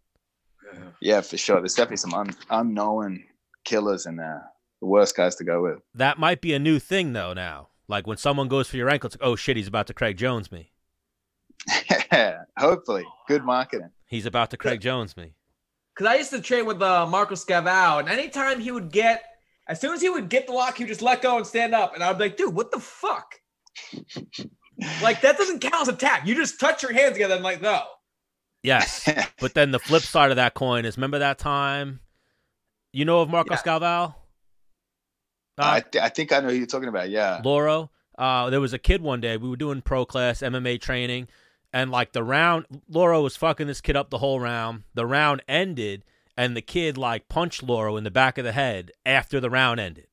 [1.00, 1.60] Yeah, for sure.
[1.60, 3.24] There's definitely some un- unknown
[3.64, 4.44] killers in there.
[4.80, 5.78] The worst guys to go with.
[5.94, 7.68] That might be a new thing, though, now.
[7.88, 10.16] Like when someone goes for your ankle, it's like, oh shit, he's about to Craig
[10.16, 10.70] Jones me.
[12.58, 13.04] Hopefully.
[13.28, 13.90] Good marketing.
[14.06, 15.34] He's about to Craig Jones me.
[15.94, 19.22] Because I used to train with uh, Marco Scavao, and anytime he would get,
[19.68, 21.74] as soon as he would get the lock, he would just let go and stand
[21.74, 21.94] up.
[21.94, 23.40] And I'd be like, dude, what the fuck?
[25.02, 26.26] like, that doesn't count as a tap.
[26.26, 27.82] You just touch your hands together I'm like, no.
[28.62, 29.08] Yes.
[29.40, 32.00] but then the flip side of that coin is remember that time?
[32.92, 33.58] You know of Marco Yeah.
[33.60, 34.14] Scalval?
[35.58, 37.10] I, th- I think I know who you're talking about.
[37.10, 37.40] Yeah.
[37.44, 37.90] Loro.
[38.18, 39.36] Uh, there was a kid one day.
[39.36, 41.28] We were doing pro class MMA training,
[41.72, 44.82] and like the round, Loro was fucking this kid up the whole round.
[44.94, 46.04] The round ended,
[46.36, 49.80] and the kid like punched Loro in the back of the head after the round
[49.80, 50.06] ended.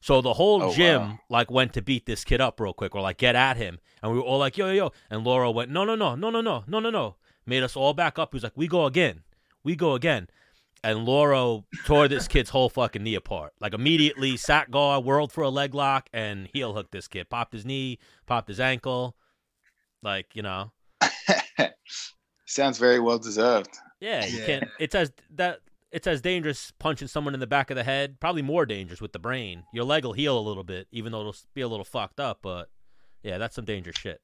[0.00, 1.18] So the whole Oh, gym wow.
[1.30, 4.12] like went to beat this kid up real quick, or like get at him, and
[4.12, 6.40] we were all like, "Yo, yo, yo!" And Laura went, "No, no, no, no, no,
[6.42, 8.32] no, no, no, no!" Made us all back up.
[8.32, 9.22] He was like, "We go again,
[9.62, 10.28] we go again."
[10.82, 13.54] And Lauro tore this kid's whole fucking knee apart.
[13.58, 17.30] Like immediately sat guard, whirled for a leg lock, and heel hooked this kid.
[17.30, 19.16] Popped his knee, popped his ankle.
[20.02, 20.72] Like, you know.
[22.46, 23.78] Sounds very well deserved.
[24.04, 24.46] Yeah, you Yeah.
[24.46, 28.18] can't it's as that it's as dangerous punching someone in the back of the head,
[28.20, 29.64] probably more dangerous with the brain.
[29.72, 32.40] Your leg will heal a little bit, even though it'll be a little fucked up,
[32.42, 32.68] but
[33.22, 34.20] yeah, that's some dangerous shit.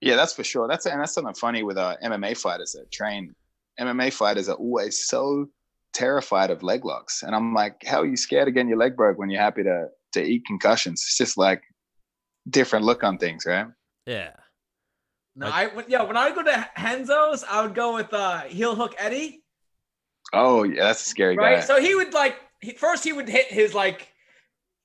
[0.00, 0.68] Yeah, that's for sure.
[0.68, 3.34] That's and that's something funny with uh, MMA fighters that train.
[3.80, 5.46] MMA fighters are always so
[5.94, 8.94] terrified of leg locks, and I'm like, how are you scared of getting your leg
[8.96, 11.02] broke when you're happy to to eat concussions?
[11.02, 11.62] It's just like
[12.48, 13.66] different look on things, right?
[14.04, 14.32] Yeah.
[15.36, 18.12] No, Like- I when, yeah, when I would go to Henzo's, I would go with
[18.12, 19.42] uh heel hook Eddie.
[20.32, 21.56] Oh yeah, that's a scary right?
[21.56, 21.60] guy.
[21.60, 24.08] So he would like he, first he would hit his like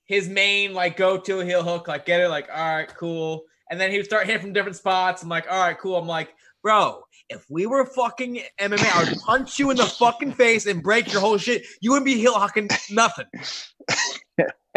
[0.05, 3.79] his main like go to heel hook, like get it, like all right, cool, and
[3.79, 5.23] then he would start hitting from different spots.
[5.23, 5.95] I'm like, all right, cool.
[5.95, 6.29] I'm like,
[6.61, 10.83] bro, if we were fucking MMA, I would punch you in the fucking face and
[10.83, 11.65] break your whole shit.
[11.79, 13.25] You wouldn't be heel hooking nothing.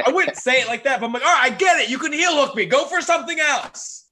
[0.06, 1.88] I wouldn't say it like that, but I'm like, all right, I get it.
[1.90, 2.66] You can heel hook me.
[2.66, 4.03] Go for something else.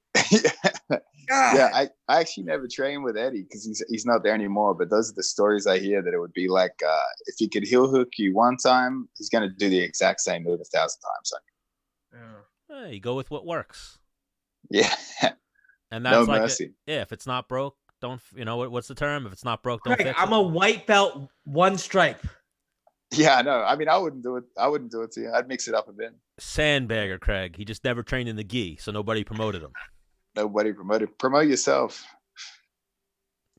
[1.29, 1.55] God.
[1.55, 4.73] yeah, I, I actually never trained with Eddie because he's he's not there anymore.
[4.73, 7.47] But those are the stories I hear that it would be like uh, if he
[7.47, 11.01] could heel hook you one time, he's gonna do the exact same move a thousand
[11.01, 11.31] times.
[11.31, 11.37] So,
[12.13, 12.85] Yeah.
[12.87, 13.99] Hey, you go with what works.
[14.69, 14.93] yeah,
[15.91, 16.73] And that's no like a- mercy.
[16.87, 19.25] yeah, if it's not broke, don't you know what, what's the term?
[19.25, 20.37] If it's not broke, don't Craig, fix I'm it.
[20.37, 22.25] a white belt, one stripe.
[23.15, 24.43] Yeah, no, I mean, I wouldn't do it.
[24.57, 25.31] I wouldn't do it to you.
[25.31, 26.15] I'd mix it up a bit.
[26.41, 27.55] Sandbagger, Craig.
[27.57, 29.71] He just never trained in the gi, so nobody promoted him.
[30.35, 31.17] Nobody promoted.
[31.17, 32.03] Promote yourself.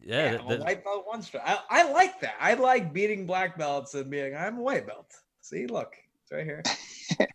[0.00, 1.44] Yeah, Yeah, th- I'm a white belt, one stripe.
[1.46, 2.34] I, I like that.
[2.40, 5.10] I like beating black belts and being, I'm a white belt.
[5.40, 6.62] See, look, it's right here.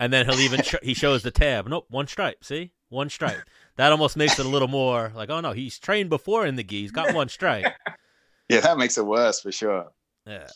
[0.00, 1.68] and then he'll even sh- he shows the tab.
[1.68, 2.44] Nope, one stripe.
[2.44, 3.40] See, one stripe.
[3.76, 6.64] That almost makes it a little more like, oh no, he's trained before in the
[6.64, 6.82] gi.
[6.82, 7.66] He's got one stripe.
[8.48, 9.86] Yeah, that makes it worse for sure.
[10.24, 10.46] Yeah.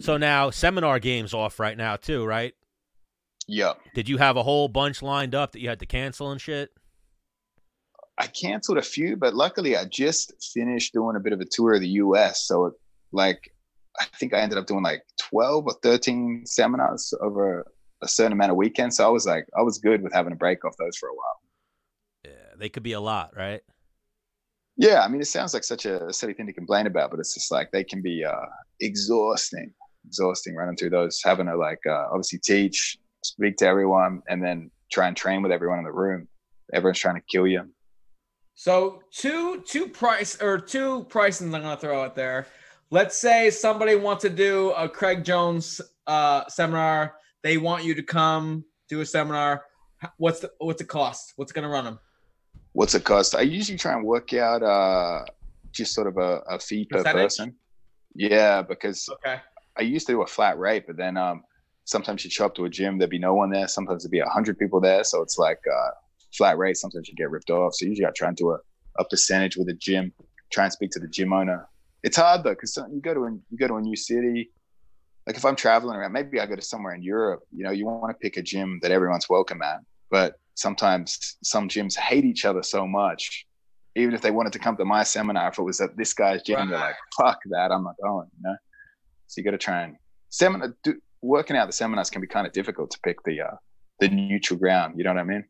[0.00, 2.54] So now seminar games off right now too, right?
[3.46, 6.40] Yeah, Did you have a whole bunch lined up that you had to cancel and
[6.40, 6.70] shit?
[8.18, 11.74] I canceled a few, but luckily I just finished doing a bit of a tour
[11.74, 12.46] of the U.S.
[12.46, 12.72] So,
[13.12, 13.52] like,
[13.98, 17.64] I think I ended up doing like twelve or thirteen seminars over
[18.02, 18.96] a certain amount of weekends.
[18.96, 21.14] So I was like, I was good with having a break off those for a
[21.14, 21.40] while.
[22.24, 23.60] Yeah, they could be a lot, right?
[24.76, 27.34] Yeah, I mean, it sounds like such a silly thing to complain about, but it's
[27.34, 28.46] just like they can be uh,
[28.80, 29.72] exhausting,
[30.06, 34.70] exhausting running through those, having to like uh, obviously teach, speak to everyone, and then
[34.92, 36.28] try and train with everyone in the room.
[36.72, 37.68] Everyone's trying to kill you.
[38.58, 42.48] So two two price or two prices I'm gonna throw out there.
[42.90, 47.14] Let's say somebody wants to do a Craig Jones uh, seminar.
[47.44, 49.62] They want you to come do a seminar.
[50.16, 51.34] What's the what's the cost?
[51.36, 52.00] What's gonna run them?
[52.72, 53.36] What's the cost?
[53.36, 55.24] I usually try and work out uh,
[55.70, 57.22] just sort of a, a fee per Percentage?
[57.22, 57.54] person.
[58.16, 59.40] Yeah, because Okay.
[59.78, 61.44] I used to do a flat rate, but then um,
[61.84, 63.68] sometimes you'd show up to a gym, there'd be no one there.
[63.68, 65.90] Sometimes there'd be a hundred people there, so it's like uh,
[66.36, 66.76] flat rate.
[66.76, 67.74] Sometimes you get ripped off.
[67.74, 68.58] So usually I try and do a,
[68.98, 70.12] a percentage with a gym.
[70.50, 71.68] Try and speak to the gym owner.
[72.02, 74.50] It's hard though because you go to a, you go to a new city.
[75.26, 77.42] Like if I'm traveling around, maybe I go to somewhere in Europe.
[77.54, 81.68] You know, you want to pick a gym that everyone's welcome at, but sometimes some
[81.68, 83.46] gyms hate each other so much.
[83.94, 86.42] Even if they wanted to come to my seminar, if it was at this guy's
[86.42, 86.68] gym, right.
[86.70, 88.56] they're like, "Fuck that, I'm not going." You know,
[89.26, 89.96] so you got to try and
[90.28, 90.76] seminar.
[90.84, 93.56] Do, working out the seminars can be kind of difficult to pick the uh,
[94.00, 94.94] the neutral ground.
[94.96, 95.44] You know what I mean?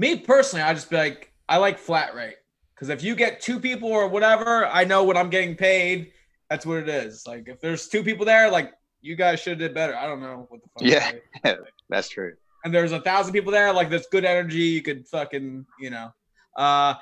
[0.00, 2.36] Me personally, I just be like, I like flat rate
[2.74, 6.12] because if you get two people or whatever, I know what I'm getting paid.
[6.48, 7.26] That's what it is.
[7.26, 8.72] Like if there's two people there, like
[9.02, 9.94] you guys should have did better.
[9.94, 11.22] I don't know what the fuck.
[11.44, 11.54] Yeah,
[11.90, 12.32] that's true.
[12.64, 14.60] And there's a thousand people there, like there's good energy.
[14.60, 16.14] You could fucking, you know.
[16.56, 16.94] Uh,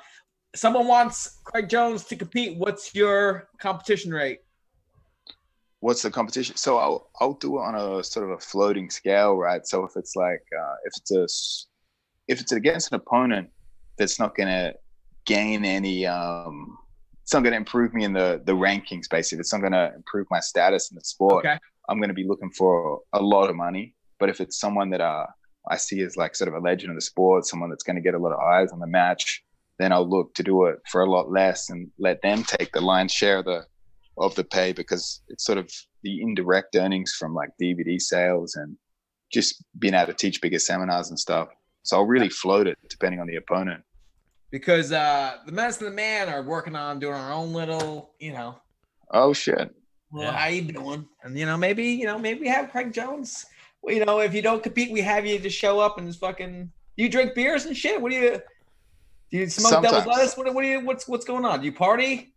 [0.53, 2.57] someone wants Craig Jones to compete.
[2.57, 4.39] What's your competition rate?
[5.79, 6.57] what's the competition?
[6.57, 9.65] So I'll I'll do it on a sort of a floating scale, right?
[9.65, 11.27] So if it's like uh, if it's a
[12.29, 13.49] if it's against an opponent
[13.97, 14.73] that's not going to
[15.25, 16.77] gain any, um,
[17.23, 19.09] it's not going to improve me in the the rankings.
[19.09, 21.45] Basically, it's not going to improve my status in the sport.
[21.45, 21.57] Okay.
[21.89, 23.95] I'm going to be looking for a lot of money.
[24.19, 25.25] But if it's someone that uh,
[25.69, 28.01] I see as like sort of a legend of the sport, someone that's going to
[28.01, 29.43] get a lot of eyes on the match,
[29.79, 32.81] then I'll look to do it for a lot less and let them take the
[32.81, 33.65] lion's share of the
[34.17, 35.71] of the pay because it's sort of
[36.03, 38.77] the indirect earnings from like DVD sales and
[39.31, 41.47] just being able to teach bigger seminars and stuff.
[41.83, 43.83] So I'll really float it depending on the opponent.
[44.51, 48.33] Because uh the medicine and the man are working on doing our own little, you
[48.33, 48.59] know.
[49.11, 49.73] Oh shit.
[50.11, 50.31] Well, yeah.
[50.37, 51.07] how you doing?
[51.23, 53.45] And you know, maybe you know, maybe we have Craig Jones.
[53.81, 56.19] Well, you know, if you don't compete, we have you just show up and just
[56.19, 56.71] fucking.
[56.95, 58.01] You drink beers and shit.
[58.01, 58.41] What do you?
[59.31, 59.93] Do you smoke Sometimes.
[59.93, 60.37] devil's lettuce?
[60.37, 60.81] What, what do you?
[60.81, 61.59] What's what's going on?
[61.59, 62.33] Do you party?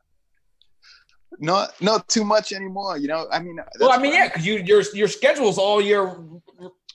[1.39, 2.99] not not too much anymore.
[2.99, 6.17] You know, I mean, well, I mean, yeah, because you your your schedule's all year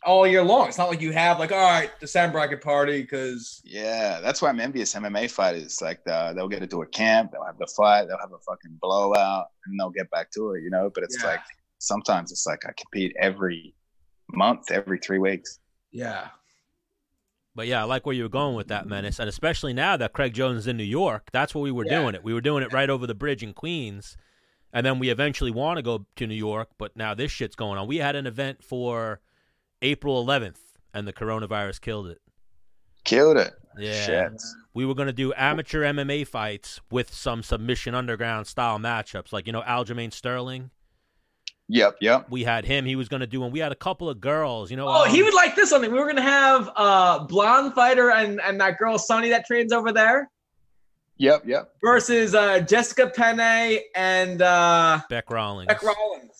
[0.06, 0.68] all year long.
[0.68, 4.42] It's not like you have like, all right, December I could party because yeah, that's
[4.42, 5.82] why I'm envious MMA fighters.
[5.82, 8.78] Like the, they'll get into a camp, they'll have the fight, they'll have a fucking
[8.82, 10.64] blowout, and they'll get back to it.
[10.64, 11.32] You know, but it's yeah.
[11.32, 11.42] like
[11.80, 13.74] sometimes it's like I compete every
[14.34, 15.60] month, every three weeks.
[15.92, 16.30] Yeah.
[17.56, 20.14] But yeah, I like where you were going with that menace, and especially now that
[20.14, 22.02] Craig Jones is in New York, that's where we were yeah.
[22.02, 22.24] doing it.
[22.24, 24.16] We were doing it right over the bridge in Queens,
[24.72, 27.80] and then we eventually want to go to New York, but now this shit's going
[27.80, 27.88] on.
[27.88, 29.22] We had an event for
[29.82, 30.58] April 11th,
[30.94, 32.20] and the coronavirus killed it.
[33.04, 33.54] Killed it.
[33.78, 34.06] Yeah.
[34.06, 34.42] Shit.
[34.74, 39.48] We were going to do amateur MMA fights with some submission underground style matchups, like
[39.48, 40.72] you know Aljamain Sterling.
[41.70, 42.28] Yep, yep.
[42.30, 42.86] We had him.
[42.86, 44.72] He was going to do and We had a couple of girls.
[44.72, 44.88] You know.
[44.88, 45.82] Oh, um, he would like this one.
[45.82, 49.74] We were going to have uh blonde fighter and and that girl Sunny that trains
[49.74, 50.30] over there.
[51.18, 51.72] Yep, yep.
[51.84, 55.68] Versus uh, Jessica Penne and uh, Bec Rawlings.
[55.68, 56.37] Bec Rawlings.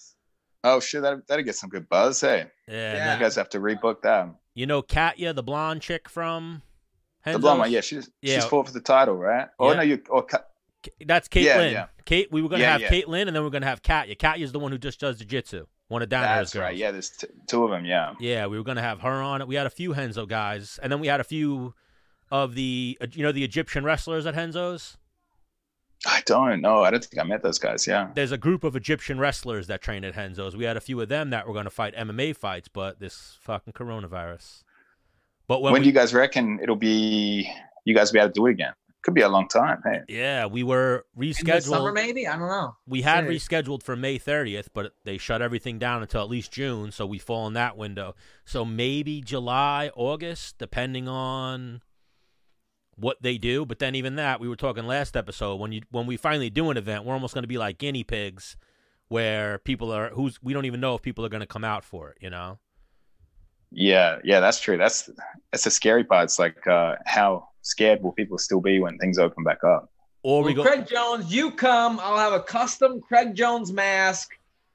[0.68, 2.22] Oh shit, that that'd get some good buzz.
[2.22, 3.14] Hey, yeah, yeah.
[3.14, 4.30] you guys have to rebook that.
[4.54, 6.62] You know Katya, the blonde chick from.
[7.26, 7.34] Henzo's?
[7.34, 8.36] The blonde one, yeah, she's yeah.
[8.36, 9.48] she's fought for the title, right?
[9.60, 9.76] Oh yeah.
[9.78, 10.26] no, you or
[11.06, 11.44] that's Caitlin.
[11.44, 11.86] Yeah, yeah.
[12.06, 14.16] Kate, we were gonna yeah, have Caitlin, and then we are gonna have Katya.
[14.16, 15.66] Katya's the one who just does jiu-jitsu.
[15.90, 16.64] One of Danaher's girls.
[16.64, 16.76] right.
[16.76, 17.86] Yeah, there's t- two of them.
[17.86, 18.14] Yeah.
[18.20, 19.48] Yeah, we were gonna have her on it.
[19.48, 21.74] We had a few Henzo guys, and then we had a few
[22.30, 24.98] of the uh, you know the Egyptian wrestlers at Henzo's.
[26.06, 26.84] I don't know.
[26.84, 27.88] I don't think I met those guys.
[27.88, 28.10] Yeah.
[28.14, 30.56] There's a group of Egyptian wrestlers that train at Henzo's.
[30.56, 33.38] We had a few of them that were going to fight MMA fights, but this
[33.42, 34.64] fucking coronavirus.
[35.48, 37.52] But when, when we, do you guys reckon it'll be?
[37.86, 38.74] You guys will be able to do it again?
[39.02, 39.82] Could be a long time.
[39.86, 40.02] Hey.
[40.10, 41.62] Yeah, we were rescheduled.
[41.62, 42.28] summer, maybe.
[42.28, 42.76] I don't know.
[42.86, 46.92] We had rescheduled for May 30th, but they shut everything down until at least June,
[46.92, 48.16] so we fall in that window.
[48.44, 51.82] So maybe July, August, depending on
[52.98, 53.66] what they do.
[53.66, 56.70] But then even that, we were talking last episode when you when we finally do
[56.70, 58.58] an event, we're almost going to be like guinea pigs,
[59.08, 61.84] where people are who's we don't even know if people are going to come out
[61.84, 62.18] for it.
[62.20, 62.60] You know.
[63.72, 64.78] Yeah, yeah, that's true.
[64.78, 65.10] That's
[65.52, 66.26] that's the scary part.
[66.26, 69.92] It's like uh, how scared will people still be when things open back up?
[70.24, 72.00] Or we well, go- Craig Jones, you come.
[72.02, 74.32] I'll have a custom Craig Jones mask.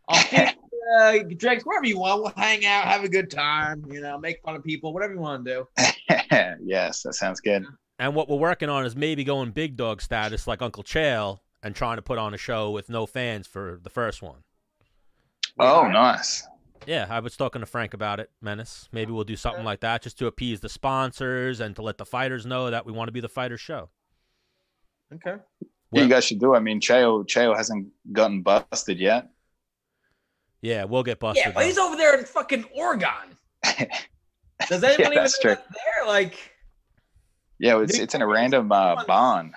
[0.08, 0.56] I'll get
[0.98, 2.22] uh, drinks wherever you want.
[2.22, 3.84] We'll hang out, have a good time.
[3.90, 5.84] You know, make fun of people, whatever you want to do.
[6.62, 7.64] yes, that sounds good.
[8.02, 11.72] And what we're working on is maybe going big dog status like Uncle Chael and
[11.72, 14.42] trying to put on a show with no fans for the first one.
[15.56, 16.44] Oh, nice.
[16.84, 18.88] Yeah, I was talking to Frank about it, Menace.
[18.90, 22.04] Maybe we'll do something like that just to appease the sponsors and to let the
[22.04, 23.88] fighters know that we want to be the fighter show.
[25.14, 25.36] Okay.
[25.92, 26.56] Well, you guys should do.
[26.56, 29.28] I mean, Chael Chael hasn't gotten busted yet.
[30.60, 31.44] Yeah, we'll get busted.
[31.46, 33.36] Yeah, but he's over there in fucking Oregon.
[34.68, 36.06] Does anyone yeah, even know there?
[36.06, 36.51] Like,
[37.62, 39.54] yeah, it's it's in a random uh, bond.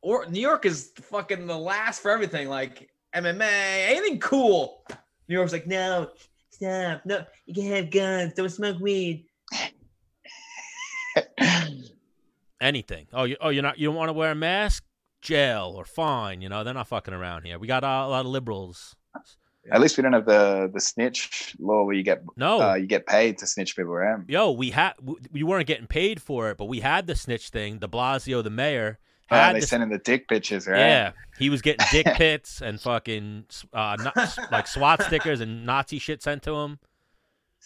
[0.00, 4.82] Or New York is fucking the last for everything, like MMA, anything cool.
[5.28, 6.08] New York's like, no,
[6.48, 9.26] stop, no, you can't have guns, don't smoke weed.
[12.60, 13.06] Anything.
[13.12, 13.78] Oh, you, oh, you're not.
[13.78, 14.82] You don't want to wear a mask?
[15.20, 16.40] Jail or fine.
[16.40, 17.58] You know, they're not fucking around here.
[17.58, 18.96] We got uh, a lot of liberals.
[19.70, 22.86] At least we don't have the the snitch law where you get No, uh, you
[22.86, 24.26] get paid to snitch people around.
[24.28, 24.92] yo, we had
[25.32, 27.78] we weren't getting paid for it, but we had the snitch thing.
[27.78, 28.98] De Blasio, the mayor,
[29.30, 30.78] Uh, had they the send in the dick pictures, right?
[30.78, 35.98] Yeah, he was getting dick pits and fucking uh, no- like SWAT stickers and Nazi
[35.98, 36.78] shit sent to him.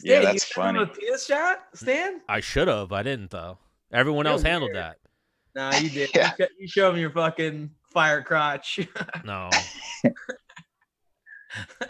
[0.03, 0.91] Yeah, Stan, that's you sent him funny.
[0.91, 2.21] A penis shot, Stan?
[2.29, 2.93] I should have.
[2.93, 3.59] I didn't though.
[3.93, 4.97] Everyone You're else handled that.
[5.55, 6.11] Nah, you did.
[6.15, 6.31] Yeah.
[6.39, 8.79] You, sho- you showed him your fucking fire crotch.
[9.25, 9.51] No,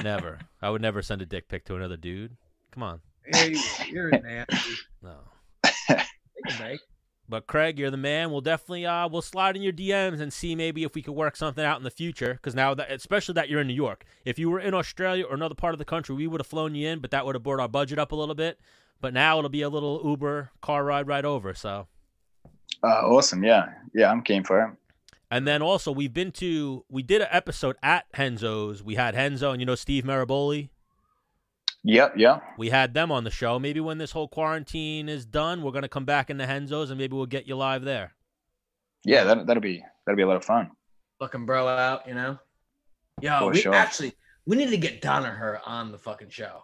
[0.02, 0.38] never.
[0.62, 2.36] I would never send a dick pic to another dude.
[2.72, 3.00] Come on,
[3.32, 4.74] Yeah, you- You're an nasty.
[5.02, 5.16] no.
[5.88, 5.98] Take
[6.48, 6.80] a break.
[7.28, 8.32] But Craig, you're the man.
[8.32, 11.36] We'll definitely uh we'll slide in your DMs and see maybe if we could work
[11.36, 12.34] something out in the future.
[12.34, 15.34] Because now that especially that you're in New York, if you were in Australia or
[15.34, 17.42] another part of the country, we would have flown you in, but that would have
[17.44, 18.58] brought our budget up a little bit.
[19.00, 21.54] But now it'll be a little Uber car ride right over.
[21.54, 21.86] So
[22.82, 23.44] Uh, awesome.
[23.44, 24.70] Yeah, yeah, I'm keen for it.
[25.30, 28.82] And then also we've been to we did an episode at Renzo's.
[28.82, 30.70] We had Henzo and you know Steve Maraboli.
[31.84, 32.42] Yep, yep.
[32.58, 33.58] We had them on the show.
[33.58, 37.16] Maybe when this whole quarantine is done, we're gonna come back into Renzo's and maybe
[37.16, 38.14] we'll get you live there.
[39.04, 40.70] Yeah, that that'll be that'll be a lot of fun.
[41.20, 42.38] Fucking bro out, you know?
[43.20, 43.74] Yo, For we, sure.
[43.74, 44.14] actually,
[44.46, 46.62] we need to get Danaher on the fucking show.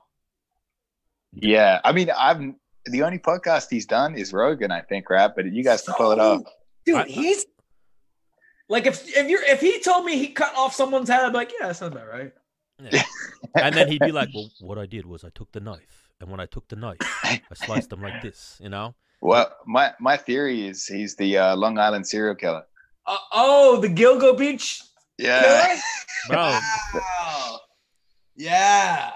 [1.33, 2.41] Yeah, I mean, I've
[2.87, 5.31] the only podcast he's done is Rogan, I think, right?
[5.35, 6.43] But you guys can pull it off.
[6.85, 7.45] Dude, I- he's
[8.69, 11.39] like if if you're if he told me he cut off someone's head, I'd be
[11.39, 12.33] like, yeah, that sounds about right.
[12.83, 13.03] Yeah.
[13.63, 16.31] and then he'd be like, "Well, what I did was I took the knife, and
[16.31, 18.95] when I took the knife, I sliced them like this." You know?
[19.23, 22.65] Well, my my theory is he's the uh, Long Island serial killer.
[23.07, 24.83] Uh, oh, the Gilgo Beach
[25.17, 25.77] Yeah.
[26.29, 26.59] Bro,
[26.95, 27.61] Wow.
[28.35, 29.13] Yeah.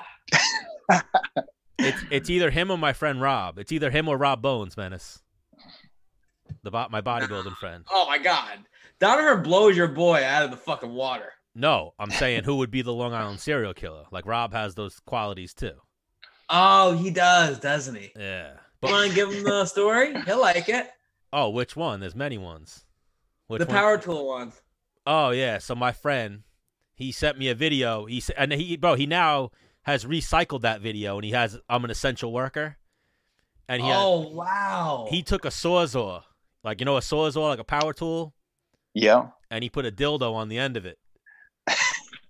[1.78, 3.58] it's it's either him or my friend Rob.
[3.58, 5.20] It's either him or Rob Bones, Menace.
[6.62, 7.84] The bo- my bodybuilding friend.
[7.90, 8.58] Oh my god.
[9.00, 11.32] Danaher blows your boy out of the fucking water.
[11.54, 14.04] No, I'm saying who would be the Long Island serial killer?
[14.12, 15.72] Like Rob has those qualities too.
[16.48, 18.12] Oh, he does, doesn't he?
[18.16, 18.52] Yeah.
[18.80, 20.14] But want to give him the story?
[20.22, 20.88] He'll like it.
[21.32, 22.00] oh, which one?
[22.00, 22.84] There's many ones.
[23.46, 23.74] Which the one?
[23.74, 24.52] power tool one.
[25.06, 25.58] Oh yeah.
[25.58, 26.42] So my friend,
[26.94, 28.06] he sent me a video.
[28.06, 29.50] He and he bro, he now
[29.82, 32.76] has recycled that video and he has I'm an essential worker.
[33.68, 35.06] And he Oh wow.
[35.10, 36.22] he took a sawzall,
[36.62, 38.34] like you know a sawzall, like a power tool,
[38.94, 39.28] yeah.
[39.50, 40.98] and he put a dildo on the end of it.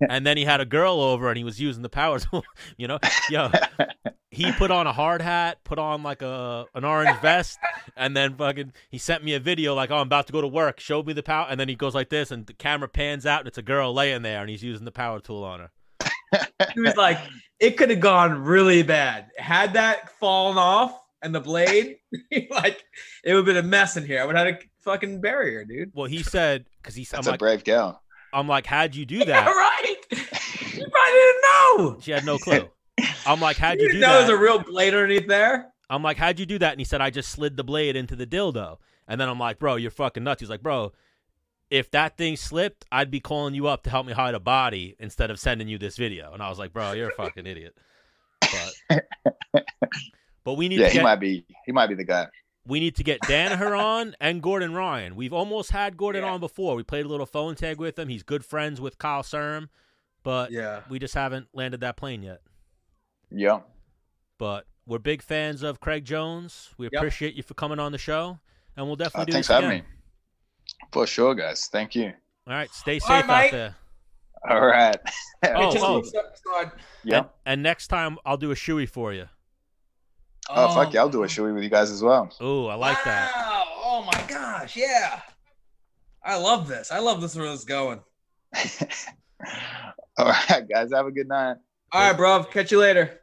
[0.08, 2.44] and then he had a girl over and he was using the power tool.
[2.76, 2.98] You know,
[3.28, 3.50] yo,
[4.30, 7.58] he put on a hard hat, put on like a an orange vest,
[7.96, 10.48] and then fucking he sent me a video like, oh, I'm about to go to
[10.48, 10.80] work.
[10.80, 13.40] Showed me the power, and then he goes like this, and the camera pans out,
[13.40, 15.70] and it's a girl laying there, and he's using the power tool on her.
[16.74, 17.18] he was like,
[17.58, 19.26] it could have gone really bad.
[19.36, 21.96] Had that fallen off and the blade,
[22.50, 22.82] like
[23.24, 24.22] it would have been a mess in here.
[24.22, 25.90] I would have had a fucking barrier, dude.
[25.94, 28.00] Well, he said because he's I'm That's a like brave girl.
[28.32, 29.46] I'm like, how'd you do Yeah, that?
[29.46, 29.96] right.
[30.10, 31.96] You probably didn't know.
[32.00, 32.68] She had no clue.
[33.26, 34.26] I'm like, how'd You you do didn't know that?
[34.26, 35.72] there's a real blade underneath there.
[35.88, 36.72] I'm like, how'd you do that?
[36.72, 38.76] And he said, I just slid the blade into the dildo.
[39.08, 40.40] And then I'm like, bro, you're fucking nuts.
[40.40, 40.92] He's like, bro,
[41.68, 44.94] if that thing slipped, I'd be calling you up to help me hide a body
[45.00, 46.32] instead of sending you this video.
[46.32, 47.76] And I was like, bro, you're a fucking idiot.
[48.40, 49.04] But,
[50.44, 51.44] but we need Yeah, to he might be.
[51.66, 52.26] He might be the guy.
[52.66, 55.16] We need to get Danaher on and Gordon Ryan.
[55.16, 56.30] We've almost had Gordon Yeah.
[56.32, 56.76] on before.
[56.76, 58.08] We played a little phone tag with him.
[58.08, 59.68] He's good friends with Kyle Serm,
[60.22, 60.82] but Yeah.
[60.88, 62.40] we just haven't landed that plane yet.
[63.30, 63.60] Yeah.
[64.38, 66.70] But we're big fans of Craig Jones.
[66.76, 66.92] We Yep.
[66.94, 68.40] appreciate you for coming on the show,
[68.76, 69.84] and we'll Uh, definitely do thanks this for having me.
[70.92, 71.66] For sure, guys.
[71.68, 72.12] Thank you.
[72.46, 73.50] All right, stay safe All right, out Mike.
[73.52, 73.76] there.
[74.48, 74.96] All right.
[75.44, 76.70] Oh, oh.
[77.04, 77.18] yeah.
[77.18, 79.28] And, and next time I'll do a shoey for you.
[80.48, 82.32] Oh, fuck um, yeah, I'll do a shoey with you guys as well.
[82.42, 83.30] Ooh, I like that.
[83.82, 84.76] Oh my gosh.
[84.76, 85.20] Yeah.
[86.24, 86.90] I love this.
[86.90, 88.00] I love this where this is going.
[90.18, 90.90] All right, guys.
[90.92, 91.56] Have a good night.
[91.92, 92.44] All right, bro.
[92.44, 93.19] Catch you later.